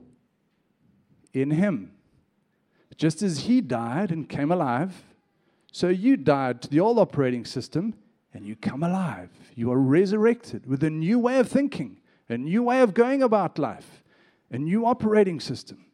in 1.33 1.51
Him. 1.51 1.93
Just 2.97 3.23
as 3.23 3.41
He 3.41 3.61
died 3.61 4.11
and 4.11 4.29
came 4.29 4.53
alive, 4.53 5.03
so 5.73 5.89
you 5.89 6.17
died 6.17 6.63
to 6.63 6.69
the 6.69 6.81
old 6.81 6.99
operating 6.99 7.45
system 7.45 7.95
and 8.33 8.47
you 8.47 8.55
come 8.55 8.83
alive. 8.83 9.31
You 9.55 9.73
are 9.73 9.81
resurrected 9.81 10.67
with 10.67 10.85
a 10.85 10.91
new 10.91 11.19
way 11.19 11.39
of 11.39 11.49
thinking, 11.49 12.01
a 12.29 12.37
new 12.37 12.63
way 12.63 12.81
of 12.83 12.95
going 12.95 13.23
about 13.23 13.59
life, 13.59 14.03
a 14.51 14.59
new 14.59 14.85
operating 14.85 15.41
system. 15.41 15.87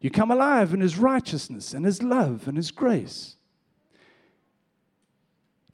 You 0.00 0.10
come 0.10 0.30
alive 0.30 0.74
in 0.74 0.80
His 0.80 0.98
righteousness 0.98 1.72
and 1.72 1.84
His 1.84 2.02
love 2.02 2.46
and 2.46 2.56
His 2.56 2.70
grace. 2.70 3.36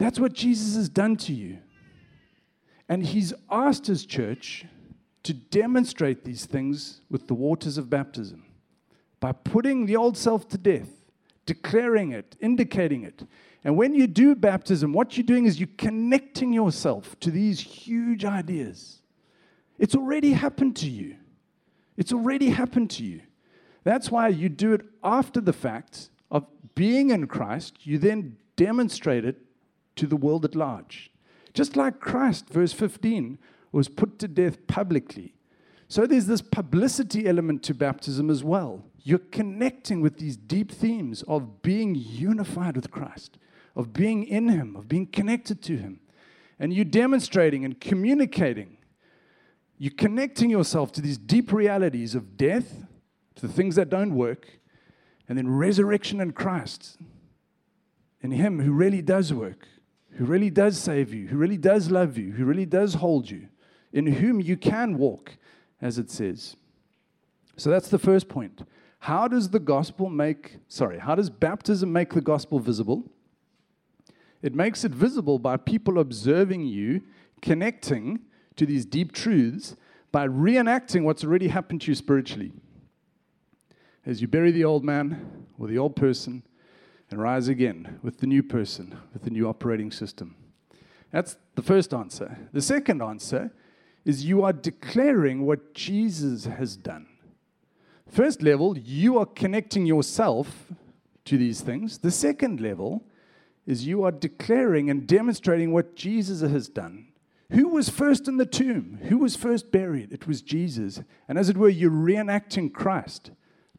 That's 0.05 0.21
what 0.21 0.35
Jesus 0.35 0.77
has 0.77 0.91
done 0.91 1.17
to 1.17 1.33
you. 1.33 1.61
And 2.91 3.07
he's 3.07 3.33
asked 3.51 3.87
his 3.87 4.05
church 4.05 4.67
to 5.23 5.33
demonstrate 5.33 6.25
these 6.25 6.45
things 6.45 7.01
with 7.11 7.27
the 7.27 7.33
waters 7.33 7.79
of 7.79 7.89
baptism 7.89 8.45
by 9.19 9.33
putting 9.33 9.87
the 9.87 9.97
old 9.97 10.19
self 10.19 10.47
to 10.49 10.59
death, 10.59 10.91
declaring 11.47 12.13
it, 12.13 12.37
indicating 12.39 13.03
it. 13.03 13.27
And 13.65 13.79
when 13.79 13.95
you 13.95 14.07
do 14.07 14.35
baptism, 14.35 14.93
what 14.93 15.17
you're 15.17 15.25
doing 15.25 15.47
is 15.47 15.59
you're 15.59 15.71
connecting 15.79 16.53
yourself 16.53 17.19
to 17.21 17.31
these 17.31 17.59
huge 17.59 18.27
ideas. 18.27 19.01
It's 19.79 19.95
already 19.95 20.33
happened 20.35 20.77
to 20.77 20.91
you. 20.91 21.17
It's 21.97 22.13
already 22.13 22.51
happened 22.51 22.91
to 22.91 23.05
you. 23.05 23.23
That's 23.85 24.11
why 24.11 24.29
you 24.29 24.51
do 24.51 24.75
it 24.75 24.83
after 25.03 25.41
the 25.41 25.55
fact 25.55 26.11
of 26.31 26.45
being 26.75 27.09
in 27.09 27.27
Christ. 27.27 27.87
You 27.87 27.97
then 27.97 28.37
demonstrate 28.57 29.25
it 29.25 29.39
to 29.97 30.07
the 30.07 30.17
world 30.17 30.45
at 30.45 30.55
large. 30.55 31.11
Just 31.53 31.77
like 31.77 32.01
Christ, 32.01 32.49
verse 32.49 32.73
15, 32.73 33.39
was 33.73 33.89
put 33.89 34.19
to 34.19 34.29
death 34.29 34.67
publicly. 34.67 35.35
So 35.89 36.07
there's 36.07 36.27
this 36.27 36.43
publicity 36.43 37.29
element 37.29 37.63
to 37.65 37.75
baptism 37.75 38.31
as 38.31 38.43
well. 38.43 38.85
You're 39.03 39.19
connecting 39.19 40.01
with 40.01 40.19
these 40.19 40.37
deep 40.37 40.73
themes 40.73 41.23
of 41.29 41.63
being 41.63 41.95
unified 41.95 42.75
with 42.75 42.91
Christ, 42.91 43.39
of 43.77 43.93
being 43.93 44.25
in 44.25 44.49
Him, 44.49 44.77
of 44.77 44.89
being 44.89 45.07
connected 45.07 45.63
to 45.63 45.77
Him. 45.77 46.01
And 46.59 46.73
you're 46.73 46.85
demonstrating 46.85 47.65
and 47.65 47.81
communicating. 47.81 48.79
You're 49.77 49.93
connecting 49.93 50.51
yourself 50.51 50.93
to 50.93 51.01
these 51.01 51.19
deep 51.19 51.53
realities 51.53 52.15
of 52.15 52.37
death, 52.37 52.85
to 53.35 53.47
the 53.47 53.53
things 53.53 53.77
that 53.77 53.91
don't 53.91 54.15
work, 54.15 54.61
and 55.29 55.37
then 55.37 55.49
resurrection 55.49 56.21
in 56.21 56.33
Christ, 56.33 56.97
in 58.21 58.31
Him 58.31 58.61
who 58.61 58.73
really 58.73 59.03
does 59.03 59.33
work 59.33 59.69
who 60.15 60.25
really 60.25 60.51
does 60.51 60.79
save 60.79 61.13
you, 61.13 61.29
who 61.29 61.37
really 61.37 61.57
does 61.57 61.91
love 61.91 62.17
you, 62.17 62.33
who 62.33 62.45
really 62.45 62.67
does 62.67 62.95
hold 62.95 63.31
you, 63.31 63.49
in 63.93 64.07
whom 64.07 64.41
you 64.41 64.57
can 64.57 64.97
walk, 64.97 65.37
as 65.81 65.99
it 65.99 66.11
says. 66.11 66.57
So 67.57 67.71
that's 67.71 67.89
the 67.89 67.99
first 67.99 68.29
point. 68.29 68.63
How 69.01 69.29
does 69.29 69.51
the 69.51 69.61
gospel 69.61 70.09
make, 70.09 70.59
sorry, 70.69 70.99
how 70.99 71.15
does 71.15 71.31
baptism 71.31 71.93
make 71.93 72.15
the 72.15 72.21
gospel 72.21 72.59
visible? 72.59 73.05
It 74.41 74.55
makes 74.55 74.85
it 74.85 74.93
visible 74.93 75.39
by 75.39 75.57
people 75.57 75.99
observing 75.99 76.67
you, 76.67 77.03
connecting 77.43 78.21
to 78.57 78.67
these 78.67 78.87
deep 78.87 79.13
truths 79.13 79.77
by 80.13 80.29
reenacting 80.29 81.03
what's 81.03 81.25
already 81.25 81.49
happened 81.49 81.81
to 81.83 81.91
you 81.91 81.95
spiritually. 81.95 82.53
As 84.07 84.21
you 84.21 84.29
bury 84.29 84.53
the 84.53 84.65
old 84.65 84.85
man 84.85 85.47
or 85.59 85.67
the 85.67 85.79
old 85.79 85.97
person, 85.97 86.43
and 87.15 87.23
rise 87.23 87.47
again 87.47 88.01
with 88.03 88.19
the 88.19 88.27
new 88.27 88.43
person, 88.43 88.99
with 89.13 89.23
the 89.23 89.31
new 89.31 89.49
operating 89.49 89.93
system? 89.93 90.35
That's 91.13 91.37
the 91.55 91.63
first 91.63 91.95
answer. 91.95 92.37
The 92.53 92.61
second 92.61 93.01
answer 93.03 93.53
is 94.05 94.25
you 94.25 94.43
are 94.43 94.53
declaring 94.53 95.47
what 95.47 95.75
Jesus 95.75 96.47
has 96.47 96.77
done. 96.77 97.07
First 98.11 98.43
level, 98.43 98.77
you 98.77 99.17
are 99.21 99.27
connecting 99.27 99.87
yourself 99.87 100.73
to 101.27 101.39
these 101.39 101.61
things. 101.61 101.99
The 101.99 102.11
second 102.11 102.61
level 102.61 103.05
is 103.65 103.87
you 103.87 104.03
are 104.03 104.11
declaring 104.11 104.91
and 104.91 105.07
demonstrating 105.07 105.71
what 105.71 105.95
Jesus 105.95 106.41
has 106.41 106.69
done. 106.69 107.07
Who 107.51 107.69
was 107.69 107.89
first 107.89 108.27
in 108.27 108.39
the 108.39 108.45
tomb? 108.45 108.99
Who 109.05 109.19
was 109.19 109.37
first 109.37 109.71
buried? 109.71 110.13
It 110.13 110.27
was 110.27 110.43
Jesus. 110.43 111.01
And 111.29 111.39
as 111.39 111.49
it 111.49 111.57
were, 111.57 111.69
you're 111.69 111.93
reenacting 111.93 112.73
Christ 112.73 113.31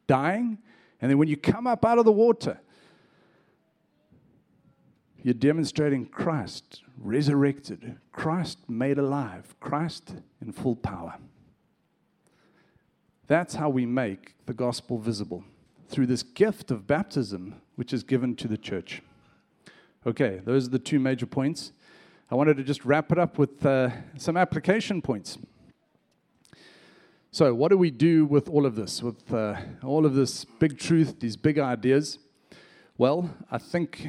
dying. 0.07 0.59
And 1.01 1.11
then 1.11 1.17
when 1.17 1.27
you 1.27 1.35
come 1.35 1.67
up 1.67 1.83
out 1.83 1.97
of 1.97 2.05
the 2.05 2.13
water, 2.13 2.61
you're 5.25 5.33
demonstrating 5.33 6.05
Christ 6.05 6.83
resurrected, 6.99 7.97
Christ 8.11 8.59
made 8.69 8.99
alive, 8.99 9.55
Christ 9.59 10.13
in 10.39 10.51
full 10.51 10.75
power. 10.75 11.15
That's 13.25 13.55
how 13.55 13.69
we 13.69 13.87
make 13.87 14.35
the 14.45 14.53
gospel 14.53 14.99
visible 14.99 15.43
through 15.89 16.05
this 16.05 16.21
gift 16.21 16.69
of 16.69 16.85
baptism, 16.85 17.55
which 17.75 17.91
is 17.91 18.03
given 18.03 18.35
to 18.35 18.47
the 18.47 18.55
church. 18.55 19.01
Okay, 20.05 20.41
those 20.45 20.67
are 20.67 20.69
the 20.69 20.77
two 20.77 20.99
major 20.99 21.25
points. 21.25 21.71
I 22.29 22.35
wanted 22.35 22.57
to 22.57 22.63
just 22.63 22.85
wrap 22.85 23.11
it 23.11 23.17
up 23.17 23.39
with 23.39 23.65
uh, 23.65 23.89
some 24.19 24.37
application 24.37 25.01
points. 25.01 25.39
So, 27.31 27.55
what 27.55 27.69
do 27.69 27.79
we 27.79 27.89
do 27.89 28.27
with 28.27 28.47
all 28.47 28.67
of 28.67 28.75
this, 28.75 29.01
with 29.01 29.33
uh, 29.33 29.55
all 29.83 30.05
of 30.05 30.13
this 30.13 30.45
big 30.45 30.77
truth, 30.77 31.19
these 31.19 31.35
big 31.35 31.57
ideas? 31.57 32.19
Well, 32.99 33.31
I 33.49 33.57
think 33.57 34.07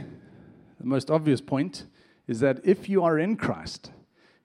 the 0.79 0.87
most 0.87 1.11
obvious 1.11 1.41
point 1.41 1.85
is 2.27 2.41
that 2.41 2.61
if 2.65 2.89
you 2.89 3.03
are 3.03 3.19
in 3.19 3.37
Christ 3.37 3.91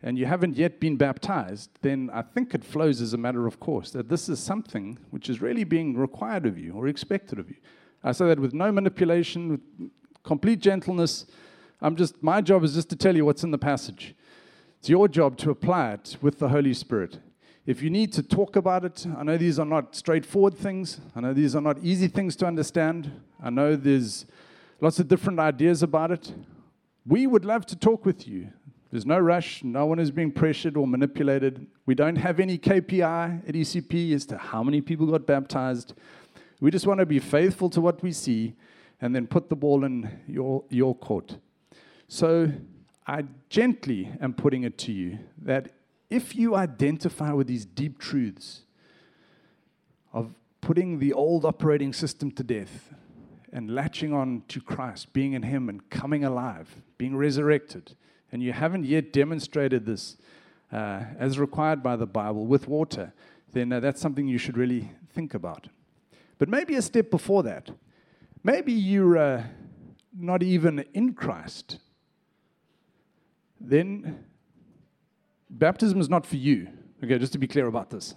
and 0.04 0.18
you 0.18 0.26
haven't 0.26 0.56
yet 0.56 0.80
been 0.80 0.98
baptized, 0.98 1.70
then 1.82 2.10
I 2.14 2.22
think 2.22 2.54
it 2.54 2.64
flows 2.64 3.02
as 3.02 3.14
a 3.14 3.18
matter 3.18 3.48
of 3.48 3.60
course 3.60 3.92
that 3.92 4.10
this 4.10 4.30
is 4.30 4.40
something 4.40 4.98
which 5.10 5.30
is 5.30 5.42
really 5.42 5.64
being 5.64 5.98
required 5.98 6.46
of 6.46 6.58
you 6.58 6.74
or 6.74 6.88
expected 6.88 7.40
of 7.40 7.50
you. 7.50 7.58
I 8.04 8.12
say 8.12 8.28
that 8.28 8.40
with 8.40 8.54
no 8.54 8.72
manipulation, 8.72 9.50
with 9.50 9.90
complete 10.24 10.60
gentleness. 10.60 11.26
I'm 11.82 11.96
just 11.96 12.22
my 12.22 12.42
job 12.42 12.64
is 12.64 12.74
just 12.74 12.90
to 12.90 12.96
tell 12.96 13.16
you 13.16 13.26
what's 13.26 13.44
in 13.44 13.52
the 13.52 13.58
passage. 13.58 14.16
It's 14.80 14.90
your 14.90 15.08
job 15.08 15.38
to 15.38 15.52
apply 15.52 15.94
it 15.94 16.18
with 16.22 16.40
the 16.40 16.50
Holy 16.50 16.74
Spirit. 16.74 17.20
If 17.66 17.84
you 17.84 17.92
need 17.92 18.12
to 18.14 18.24
talk 18.24 18.56
about 18.56 18.84
it, 18.84 19.06
I 19.16 19.24
know 19.24 19.38
these 19.38 19.60
are 19.60 19.66
not 19.66 19.96
straightforward 19.96 20.56
things. 20.56 21.00
I 21.16 21.22
know 21.22 21.34
these 21.34 21.56
are 21.56 21.62
not 21.62 21.78
easy 21.84 22.08
things 22.08 22.36
to 22.38 22.48
understand. 22.48 23.12
I 23.42 23.52
know 23.52 23.76
there's 23.76 24.26
lots 24.82 25.00
of 25.00 25.08
different 25.08 25.40
ideas 25.40 25.84
about 25.84 26.12
it. 26.12 26.34
We 27.06 27.28
would 27.28 27.46
love 27.46 27.66
to 27.68 27.76
talk 27.76 28.06
with 28.06 28.28
you. 28.28 28.52
There's 28.92 29.06
no 29.06 29.20
rush. 29.20 29.64
No 29.64 29.86
one 29.86 30.00
is 30.00 30.12
being 30.12 30.32
pressured 30.32 30.76
or 30.76 30.86
manipulated. 30.86 31.66
We 31.86 31.96
don't 31.96 32.18
have 32.18 32.40
any 32.40 32.58
KPI 32.58 33.48
at 33.48 33.56
ECP 33.56 34.14
as 34.14 34.26
to 34.26 34.38
how 34.38 34.64
many 34.64 34.82
people 34.82 35.06
got 35.06 35.26
baptized. 35.26 35.94
We 36.60 36.72
just 36.72 36.86
want 36.86 37.00
to 37.00 37.06
be 37.06 37.20
faithful 37.20 37.70
to 37.70 37.80
what 37.80 38.04
we 38.04 38.12
see 38.12 38.56
and 39.00 39.16
then 39.16 39.28
put 39.28 39.50
the 39.50 39.56
ball 39.56 39.86
in 39.86 40.20
your, 40.28 40.66
your 40.70 40.94
court. 40.94 41.38
So 42.08 42.52
I 43.08 43.24
gently 43.50 44.12
am 44.20 44.34
putting 44.34 44.64
it 44.64 44.78
to 44.80 44.92
you 44.92 45.20
that 45.42 45.72
if 46.10 46.36
you 46.36 46.56
identify 46.56 47.32
with 47.32 47.48
these 47.48 47.66
deep 47.66 47.98
truths 47.98 48.64
of 50.14 50.36
putting 50.60 51.00
the 51.00 51.14
old 51.14 51.46
operating 51.46 51.94
system 51.94 52.30
to 52.32 52.44
death, 52.44 52.94
and 53.52 53.74
latching 53.74 54.14
on 54.14 54.44
to 54.48 54.62
Christ, 54.62 55.14
being 55.14 55.34
in 55.34 55.44
Him 55.44 55.70
and 55.70 55.90
coming 55.90 56.24
alive, 56.24 56.82
being 56.98 57.16
resurrected, 57.16 57.96
and 58.32 58.42
you 58.42 58.54
haven't 58.54 58.86
yet 58.86 59.12
demonstrated 59.12 59.86
this 59.86 60.18
uh, 60.72 61.04
as 61.20 61.38
required 61.38 61.84
by 61.84 61.96
the 61.96 62.06
Bible 62.06 62.46
with 62.46 62.68
water, 62.68 63.14
then 63.52 63.74
uh, 63.74 63.80
that's 63.80 64.00
something 64.00 64.28
you 64.28 64.38
should 64.38 64.58
really 64.58 64.92
think 65.14 65.34
about. 65.34 65.68
But 66.38 66.48
maybe 66.50 66.76
a 66.76 66.82
step 66.82 67.12
before 67.12 67.44
that, 67.44 67.70
maybe 68.44 68.72
you're 68.72 69.18
uh, 69.18 69.44
not 70.18 70.44
even 70.44 70.86
in 70.94 71.14
Christ. 71.14 71.80
Then 73.60 74.24
baptism 75.50 76.00
is 76.00 76.10
not 76.10 76.26
for 76.26 76.38
you. 76.38 76.70
Okay, 77.04 77.18
just 77.18 77.34
to 77.34 77.40
be 77.40 77.48
clear 77.48 77.68
about 77.68 77.90
this. 77.90 78.16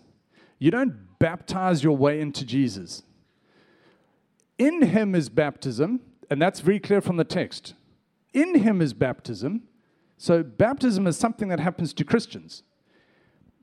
You 0.58 0.70
don't 0.70 1.18
baptize 1.18 1.82
your 1.82 1.96
way 1.96 2.20
into 2.20 2.44
Jesus 2.44 3.02
in 4.58 4.82
him 4.82 5.14
is 5.14 5.28
baptism, 5.28 6.00
and 6.30 6.40
that's 6.40 6.60
very 6.60 6.80
clear 6.80 7.00
from 7.00 7.16
the 7.16 7.24
text. 7.24 7.74
In 8.32 8.60
him 8.60 8.80
is 8.80 8.92
baptism. 8.92 9.62
So, 10.16 10.42
baptism 10.42 11.06
is 11.06 11.16
something 11.16 11.48
that 11.48 11.60
happens 11.60 11.92
to 11.94 12.04
Christians. 12.04 12.62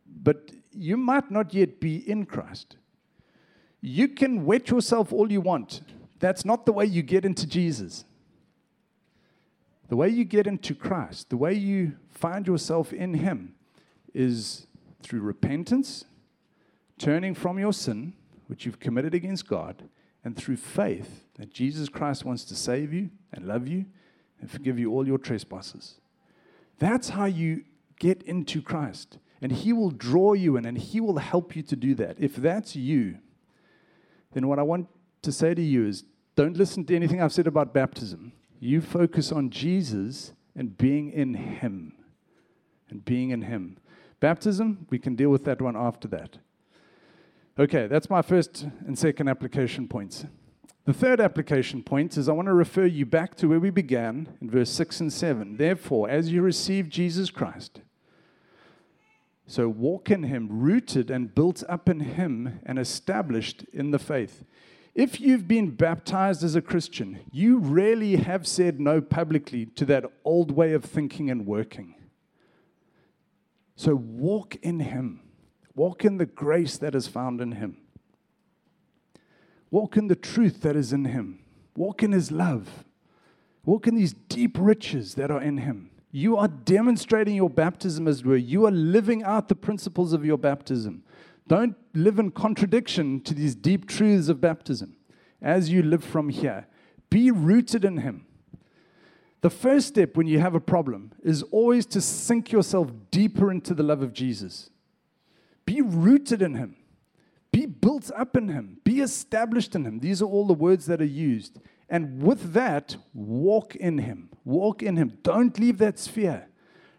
But 0.06 0.51
you 0.71 0.97
might 0.97 1.32
not 1.32 1.54
yet 1.54 1.80
be 1.80 1.97
in 1.97 2.25
Christ. 2.25 2.75
You 3.82 4.10
can 4.10 4.45
wet 4.45 4.69
yourself 4.69 5.12
all 5.12 5.32
you 5.32 5.41
want. 5.41 5.82
That's 6.19 6.45
not 6.45 6.65
the 6.65 6.71
way 6.71 6.86
you 6.86 7.01
get 7.01 7.25
into 7.25 7.47
Jesus. 7.47 8.06
The 9.89 9.95
way 9.95 10.10
you 10.10 10.23
get 10.23 10.47
into 10.47 10.75
Christ, 10.75 11.30
the 11.30 11.38
way 11.38 11.54
you 11.54 11.97
find 12.10 12.47
yourself 12.47 12.93
in 12.93 13.15
Him, 13.15 13.56
is 14.13 14.67
through 15.01 15.21
repentance, 15.21 16.06
turning 16.97 17.34
from 17.34 17.58
your 17.58 17.73
sin, 17.73 18.13
which 18.47 18.65
you've 18.65 18.80
committed 18.80 19.13
against 19.13 19.47
God, 19.47 19.89
and 20.23 20.36
through 20.36 20.57
faith 20.57 21.25
that 21.38 21.51
Jesus 21.51 21.89
Christ 21.89 22.25
wants 22.25 22.43
to 22.45 22.55
save 22.55 22.93
you 22.93 23.10
and 23.34 23.47
love 23.47 23.67
you 23.67 23.86
and 24.39 24.49
forgive 24.49 24.79
you 24.79 24.91
all 24.91 25.07
your 25.07 25.17
trespasses. 25.17 25.95
That's 26.79 27.10
how 27.10 27.25
you 27.25 27.63
get 27.99 28.21
into 28.23 28.62
Christ. 28.62 29.17
And 29.41 29.51
He 29.51 29.73
will 29.73 29.91
draw 29.91 30.34
you 30.34 30.57
in 30.57 30.65
and 30.65 30.77
He 30.77 30.99
will 30.99 31.17
help 31.17 31.55
you 31.55 31.63
to 31.63 31.75
do 31.75 31.95
that. 31.95 32.17
If 32.19 32.36
that's 32.36 32.75
you, 32.75 33.17
then 34.34 34.47
what 34.47 34.60
I 34.60 34.63
want 34.63 34.88
to 35.23 35.31
say 35.31 35.53
to 35.53 35.62
you 35.62 35.88
is 35.88 36.03
don't 36.36 36.57
listen 36.57 36.86
to 36.86 36.95
anything 36.95 37.21
I've 37.21 37.34
said 37.34 37.47
about 37.47 37.73
baptism. 37.73 38.34
You 38.60 38.81
focus 38.81 39.31
on 39.31 39.49
Jesus 39.49 40.34
and 40.55 40.77
being 40.77 41.12
in 41.12 41.34
Him. 41.34 41.93
And 42.89 43.03
being 43.03 43.31
in 43.31 43.43
Him. 43.43 43.77
Baptism, 44.19 44.86
we 44.89 44.99
can 44.99 45.15
deal 45.15 45.29
with 45.29 45.45
that 45.45 45.62
one 45.62 45.75
after 45.75 46.07
that. 46.10 46.38
Okay, 47.59 47.87
that's 47.87 48.09
my 48.09 48.21
first 48.21 48.65
and 48.87 48.97
second 48.97 49.27
application 49.27 49.87
points. 49.87 50.25
The 50.85 50.93
third 50.93 51.19
application 51.19 51.83
point 51.83 52.17
is 52.17 52.29
I 52.29 52.31
want 52.31 52.47
to 52.47 52.53
refer 52.53 52.85
you 52.85 53.05
back 53.05 53.35
to 53.35 53.47
where 53.49 53.59
we 53.59 53.69
began 53.69 54.37
in 54.41 54.49
verse 54.49 54.69
6 54.71 55.01
and 55.01 55.13
7. 55.13 55.57
Therefore, 55.57 56.09
as 56.09 56.31
you 56.31 56.41
receive 56.41 56.89
Jesus 56.89 57.29
Christ, 57.29 57.81
So 59.45 59.67
walk 59.67 60.09
in 60.09 60.23
Him, 60.23 60.47
rooted 60.49 61.11
and 61.11 61.35
built 61.35 61.61
up 61.67 61.89
in 61.89 61.99
Him 61.99 62.61
and 62.65 62.79
established 62.79 63.65
in 63.73 63.91
the 63.91 63.99
faith. 63.99 64.45
If 64.95 65.19
you've 65.19 65.47
been 65.47 65.71
baptized 65.71 66.41
as 66.41 66.55
a 66.55 66.61
Christian, 66.61 67.19
you 67.33 67.59
rarely 67.59 68.15
have 68.15 68.47
said 68.47 68.79
no 68.79 69.01
publicly 69.01 69.65
to 69.65 69.85
that 69.85 70.05
old 70.23 70.51
way 70.51 70.71
of 70.71 70.85
thinking 70.85 71.29
and 71.29 71.45
working. 71.45 71.95
So 73.75 73.93
walk 73.93 74.55
in 74.61 74.79
Him, 74.79 75.19
walk 75.82 76.06
in 76.06 76.17
the 76.17 76.28
grace 76.28 76.78
that 76.78 76.94
is 76.94 77.08
found 77.08 77.41
in 77.41 77.54
Him, 77.54 77.76
walk 79.72 79.98
in 79.98 80.10
the 80.10 80.15
truth 80.15 80.62
that 80.62 80.76
is 80.76 80.94
in 80.94 81.06
Him, 81.06 81.39
walk 81.76 82.04
in 82.04 82.12
His 82.12 82.32
love, 82.32 82.84
walk 83.65 83.88
in 83.88 83.96
these 83.96 84.13
deep 84.13 84.58
riches 84.60 85.15
that 85.15 85.32
are 85.32 85.41
in 85.41 85.58
Him. 85.58 85.89
You 86.12 86.38
are 86.38 86.48
demonstrating 86.48 87.36
your 87.36 87.50
baptism 87.50 88.08
as 88.08 88.24
well. 88.24 88.38
You 88.38 88.67
are 88.67 88.72
living 88.72 89.24
out 89.24 89.48
the 89.48 89.56
principles 89.56 90.13
of 90.13 90.24
your 90.24 90.38
baptism. 90.38 91.04
Don't 91.48 91.76
live 91.96 92.20
in 92.20 92.30
contradiction 92.30 93.20
to 93.22 93.34
these 93.34 93.56
deep 93.56 93.88
truths 93.88 94.30
of 94.30 94.39
baptism 94.39 94.96
as 95.41 95.70
you 95.72 95.82
live 95.82 96.04
from 96.04 96.30
here. 96.30 96.67
Be 97.10 97.32
rooted 97.32 97.84
in 97.86 97.98
Him. 97.98 98.28
The 99.39 99.50
first 99.50 99.88
step 99.88 100.15
when 100.15 100.28
you 100.28 100.39
have 100.41 100.54
a 100.54 100.60
problem 100.60 101.13
is 101.24 101.41
always 101.44 101.88
to 101.88 102.02
sink 102.02 102.52
yourself 102.52 102.91
deeper 103.10 103.50
into 103.50 103.74
the 103.74 103.82
love 103.82 104.04
of 104.04 104.13
Jesus. 104.13 104.70
Be 105.65 105.82
rooted 105.82 106.41
in 106.41 106.56
Him. 106.56 106.76
Be 107.52 107.65
built 107.65 108.12
up 108.15 108.36
in 108.36 108.47
Him. 108.47 108.78
Be 108.84 109.02
established 109.02 109.76
in 109.76 109.86
Him. 109.86 110.00
These 110.00 110.21
are 110.21 110.26
all 110.26 110.47
the 110.47 110.54
words 110.54 110.86
that 110.86 111.02
are 111.02 111.06
used. 111.06 111.60
And 111.89 112.24
with 112.24 112.54
that, 112.54 112.95
walk 113.13 113.76
in 113.76 113.97
Him. 113.97 114.30
Walk 114.45 114.82
in 114.82 114.95
Him. 114.95 115.17
Don't 115.24 115.60
leave 115.60 115.78
that 115.80 116.00
sphere. 116.00 116.47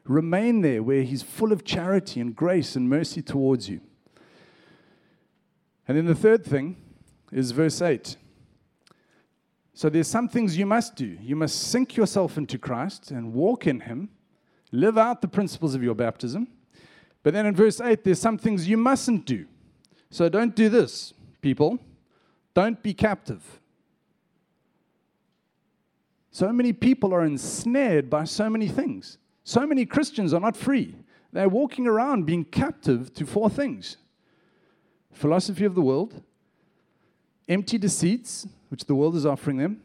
Remain 0.05 0.61
there 0.61 0.83
where 0.83 1.03
He's 1.03 1.23
full 1.23 1.53
of 1.53 1.65
charity 1.65 2.21
and 2.21 2.37
grace 2.37 2.77
and 2.77 2.89
mercy 2.89 3.23
towards 3.23 3.69
you. 3.69 3.81
And 5.89 5.97
then 5.97 6.07
the 6.07 6.15
third 6.15 6.45
thing 6.45 6.77
is 7.31 7.51
verse 7.51 7.81
8. 7.81 8.17
So 9.75 9.89
there's 9.89 10.09
some 10.09 10.29
things 10.29 10.59
you 10.59 10.67
must 10.67 10.97
do. 10.97 11.17
You 11.21 11.35
must 11.35 11.59
sink 11.59 11.97
yourself 11.97 12.37
into 12.37 12.59
Christ 12.59 13.11
and 13.11 13.33
walk 13.33 13.67
in 13.67 13.81
Him, 13.81 14.11
live 14.71 14.99
out 14.99 15.23
the 15.23 15.29
principles 15.29 15.75
of 15.75 15.83
your 15.83 15.95
baptism. 15.95 16.49
But 17.23 17.35
then 17.35 17.47
in 17.47 17.55
verse 17.55 17.81
8, 17.81 18.05
there's 18.05 18.21
some 18.21 18.39
things 18.39 18.69
you 18.69 18.77
mustn't 18.77 19.25
do. 19.27 19.47
So 20.11 20.29
don't 20.29 20.55
do 20.55 20.69
this, 20.69 21.15
people. 21.41 21.79
Don't 22.55 22.83
be 22.83 22.93
captive. 22.93 23.61
So 26.31 26.53
many 26.53 26.73
people 26.73 27.15
are 27.15 27.25
ensnared 27.25 28.11
by 28.11 28.25
so 28.25 28.49
many 28.51 28.69
things. 28.69 29.19
So 29.45 29.67
many 29.67 29.85
Christians 29.87 30.33
are 30.33 30.41
not 30.41 30.57
free. 30.57 30.97
They're 31.33 31.49
walking 31.49 31.87
around 31.87 32.27
being 32.27 32.45
captive 32.45 33.13
to 33.15 33.27
four 33.27 33.49
things 33.49 33.97
philosophy 35.13 35.67
of 35.67 35.75
the 35.75 35.83
world, 35.83 36.23
empty 37.47 37.77
deceits, 37.77 38.47
which 38.71 38.87
the 38.87 38.95
world 38.95 39.15
is 39.15 39.27
offering 39.27 39.59
them, 39.59 39.83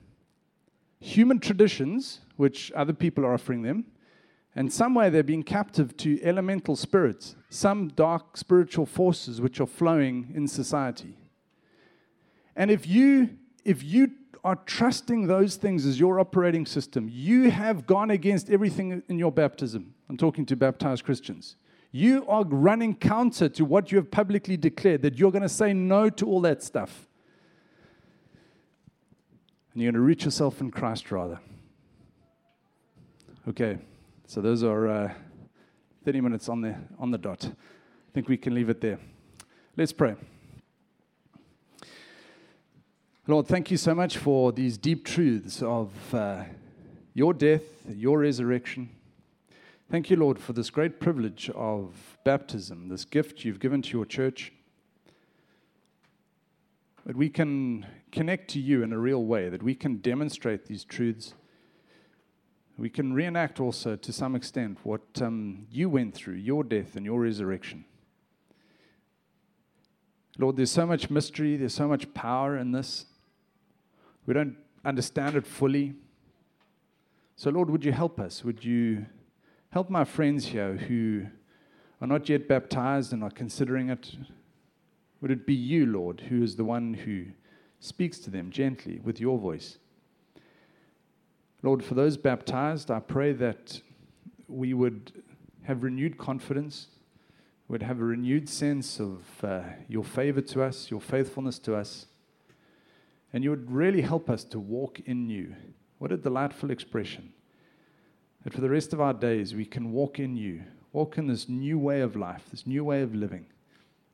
human 1.02 1.38
traditions, 1.38 2.22
which 2.38 2.72
other 2.72 2.94
people 2.94 3.26
are 3.26 3.34
offering 3.34 3.62
them, 3.62 3.86
and 4.58 4.74
some 4.74 4.96
way 4.96 5.12
they're 5.12 5.22
being 5.22 5.44
captive 5.44 5.96
to 5.98 6.20
elemental 6.24 6.76
spirits, 6.76 7.36
some 7.48 7.90
dark 7.90 8.36
spiritual 8.36 8.88
forces 8.88 9.40
which 9.40 9.62
are 9.62 9.68
flowing 9.68 10.32
in 10.34 10.48
society. 10.48 11.16
And 12.56 12.72
if 12.72 12.88
you 12.88 13.30
if 13.64 13.84
you 13.84 14.14
are 14.44 14.56
trusting 14.56 15.28
those 15.28 15.58
things 15.58 15.86
as 15.86 16.00
your 16.00 16.20
operating 16.20 16.66
system, 16.66 17.08
you 17.12 17.52
have 17.52 17.86
gone 17.86 18.10
against 18.10 18.50
everything 18.50 19.04
in 19.08 19.20
your 19.20 19.32
baptism. 19.32 19.94
I'm 20.10 20.18
talking 20.18 20.44
to 20.48 20.56
baptized 20.56 21.04
Christians. 21.04 21.56
You 21.92 22.26
are 22.28 22.44
running 22.44 22.96
counter 22.96 23.50
to 23.50 23.64
what 23.64 23.92
you 23.92 24.00
have 24.00 24.10
publicly 24.10 24.58
declared, 24.58 25.04
that 25.04 25.20
you're 25.20 25.32
going 25.32 25.44
to 25.44 25.50
say 25.50 25.72
no 25.72 26.10
to 26.10 26.26
all 26.26 26.42
that 26.42 26.64
stuff. 26.64 27.08
And 29.74 29.84
you're 29.84 29.92
going 29.92 30.02
to 30.02 30.08
root 30.08 30.24
yourself 30.24 30.62
in 30.62 30.72
Christ 30.72 31.12
rather. 31.12 31.40
Okay, 33.48 33.78
so 34.28 34.40
those 34.42 34.64
are 34.64 34.88
uh, 34.88 35.14
30 36.06 36.22
minutes 36.22 36.48
on 36.48 36.62
the, 36.62 36.76
on 37.00 37.10
the 37.10 37.18
dot. 37.18 37.44
I 37.46 38.12
think 38.14 38.30
we 38.30 38.38
can 38.38 38.54
leave 38.54 38.70
it 38.70 38.80
there. 38.80 39.00
Let's 39.76 39.92
pray. 39.92 40.16
Lord, 43.26 43.48
thank 43.48 43.72
you 43.72 43.78
so 43.78 43.96
much 43.96 44.18
for 44.18 44.52
these 44.52 44.78
deep 44.78 45.04
truths 45.04 45.64
of 45.64 45.92
uh, 46.14 46.44
your 47.16 47.34
death, 47.34 47.64
your 47.90 48.20
resurrection 48.20 48.90
Thank 49.90 50.10
you, 50.10 50.18
Lord, 50.18 50.38
for 50.38 50.52
this 50.52 50.70
great 50.70 51.00
privilege 51.00 51.50
of 51.56 52.18
baptism, 52.26 52.90
this 52.90 53.06
gift 53.06 53.46
you've 53.46 53.62
given 53.62 53.82
to 53.84 53.98
your 53.98 54.04
church. 54.04 54.52
That 57.06 57.16
we 57.16 57.30
can 57.30 57.86
connect 58.12 58.50
to 58.50 58.60
you 58.60 58.84
in 58.84 58.92
a 58.92 58.98
real 58.98 59.24
way, 59.24 59.48
that 59.48 59.64
we 59.64 59.76
can 59.76 60.00
demonstrate 60.00 60.66
these 60.66 60.84
truths. 60.84 61.36
We 62.78 62.90
can 62.90 63.14
reenact 63.14 63.60
also, 63.60 63.96
to 63.96 64.14
some 64.14 64.36
extent, 64.36 64.78
what 64.84 65.02
um, 65.22 65.66
you 65.72 65.90
went 65.90 66.14
through, 66.14 66.36
your 66.36 66.64
death 66.64 66.96
and 66.96 67.06
your 67.06 67.20
resurrection. 67.20 67.86
Lord, 70.38 70.58
there's 70.58 70.72
so 70.72 70.86
much 70.86 71.10
mystery, 71.10 71.58
there's 71.58 71.74
so 71.74 71.88
much 71.88 72.14
power 72.14 72.58
in 72.58 72.72
this. 72.72 73.06
We 74.28 74.36
don't 74.36 74.56
understand 74.86 75.36
it 75.36 75.48
fully. 75.48 75.96
So, 77.36 77.50
Lord, 77.50 77.72
would 77.72 77.84
you 77.84 77.92
help 77.92 78.20
us? 78.20 78.44
Would 78.44 78.64
you 78.64 79.08
Help 79.70 79.90
my 79.90 80.06
friends 80.06 80.48
here 80.48 80.76
who 80.76 81.26
are 82.02 82.08
not 82.08 82.30
yet 82.30 82.48
baptized 82.48 83.12
and 83.12 83.24
are 83.24 83.30
considering 83.30 83.90
it. 83.90 84.16
Would 85.22 85.32
it 85.32 85.46
be 85.46 85.54
you, 85.54 85.86
Lord, 85.86 86.22
who 86.30 86.42
is 86.42 86.56
the 86.56 86.64
one 86.64 86.94
who 86.94 87.26
speaks 87.80 88.20
to 88.20 88.30
them 88.30 88.50
gently 88.50 89.00
with 89.04 89.20
your 89.20 89.38
voice? 89.38 89.78
Lord, 91.68 91.84
for 91.84 91.96
those 91.96 92.16
baptized, 92.16 92.90
I 92.90 93.02
pray 93.02 93.34
that 93.34 93.82
we 94.48 94.74
would 94.74 95.22
have 95.64 95.84
renewed 95.84 96.18
confidence, 96.18 96.88
would 97.68 97.84
have 97.84 98.00
a 98.00 98.06
renewed 98.06 98.48
sense 98.48 99.02
of 99.02 99.26
uh, 99.44 99.64
your 99.90 100.06
favor 100.06 100.40
to 100.40 100.64
us, 100.64 100.90
your 100.90 101.02
faithfulness 101.02 101.60
to 101.60 101.76
us, 101.76 102.06
and 103.34 103.44
you 103.44 103.50
would 103.50 103.70
really 103.70 104.00
help 104.00 104.30
us 104.30 104.46
to 104.46 104.60
walk 104.62 105.02
in 105.02 105.30
you. 105.30 105.58
What 105.98 106.14
a 106.14 106.16
delightful 106.16 106.72
expression 106.72 107.34
that 108.46 108.54
for 108.54 108.62
the 108.62 108.70
rest 108.70 108.94
of 108.94 109.02
our 109.02 109.14
days 109.14 109.54
we 109.54 109.66
can 109.66 109.92
walk 109.92 110.20
in 110.20 110.38
you, 110.38 110.64
walk 110.94 111.18
in 111.18 111.28
this 111.28 111.50
new 111.50 111.78
way 111.78 112.00
of 112.00 112.16
life, 112.16 112.44
this 112.50 112.66
new 112.66 112.86
way 112.86 113.02
of 113.02 113.14
living, 113.14 113.46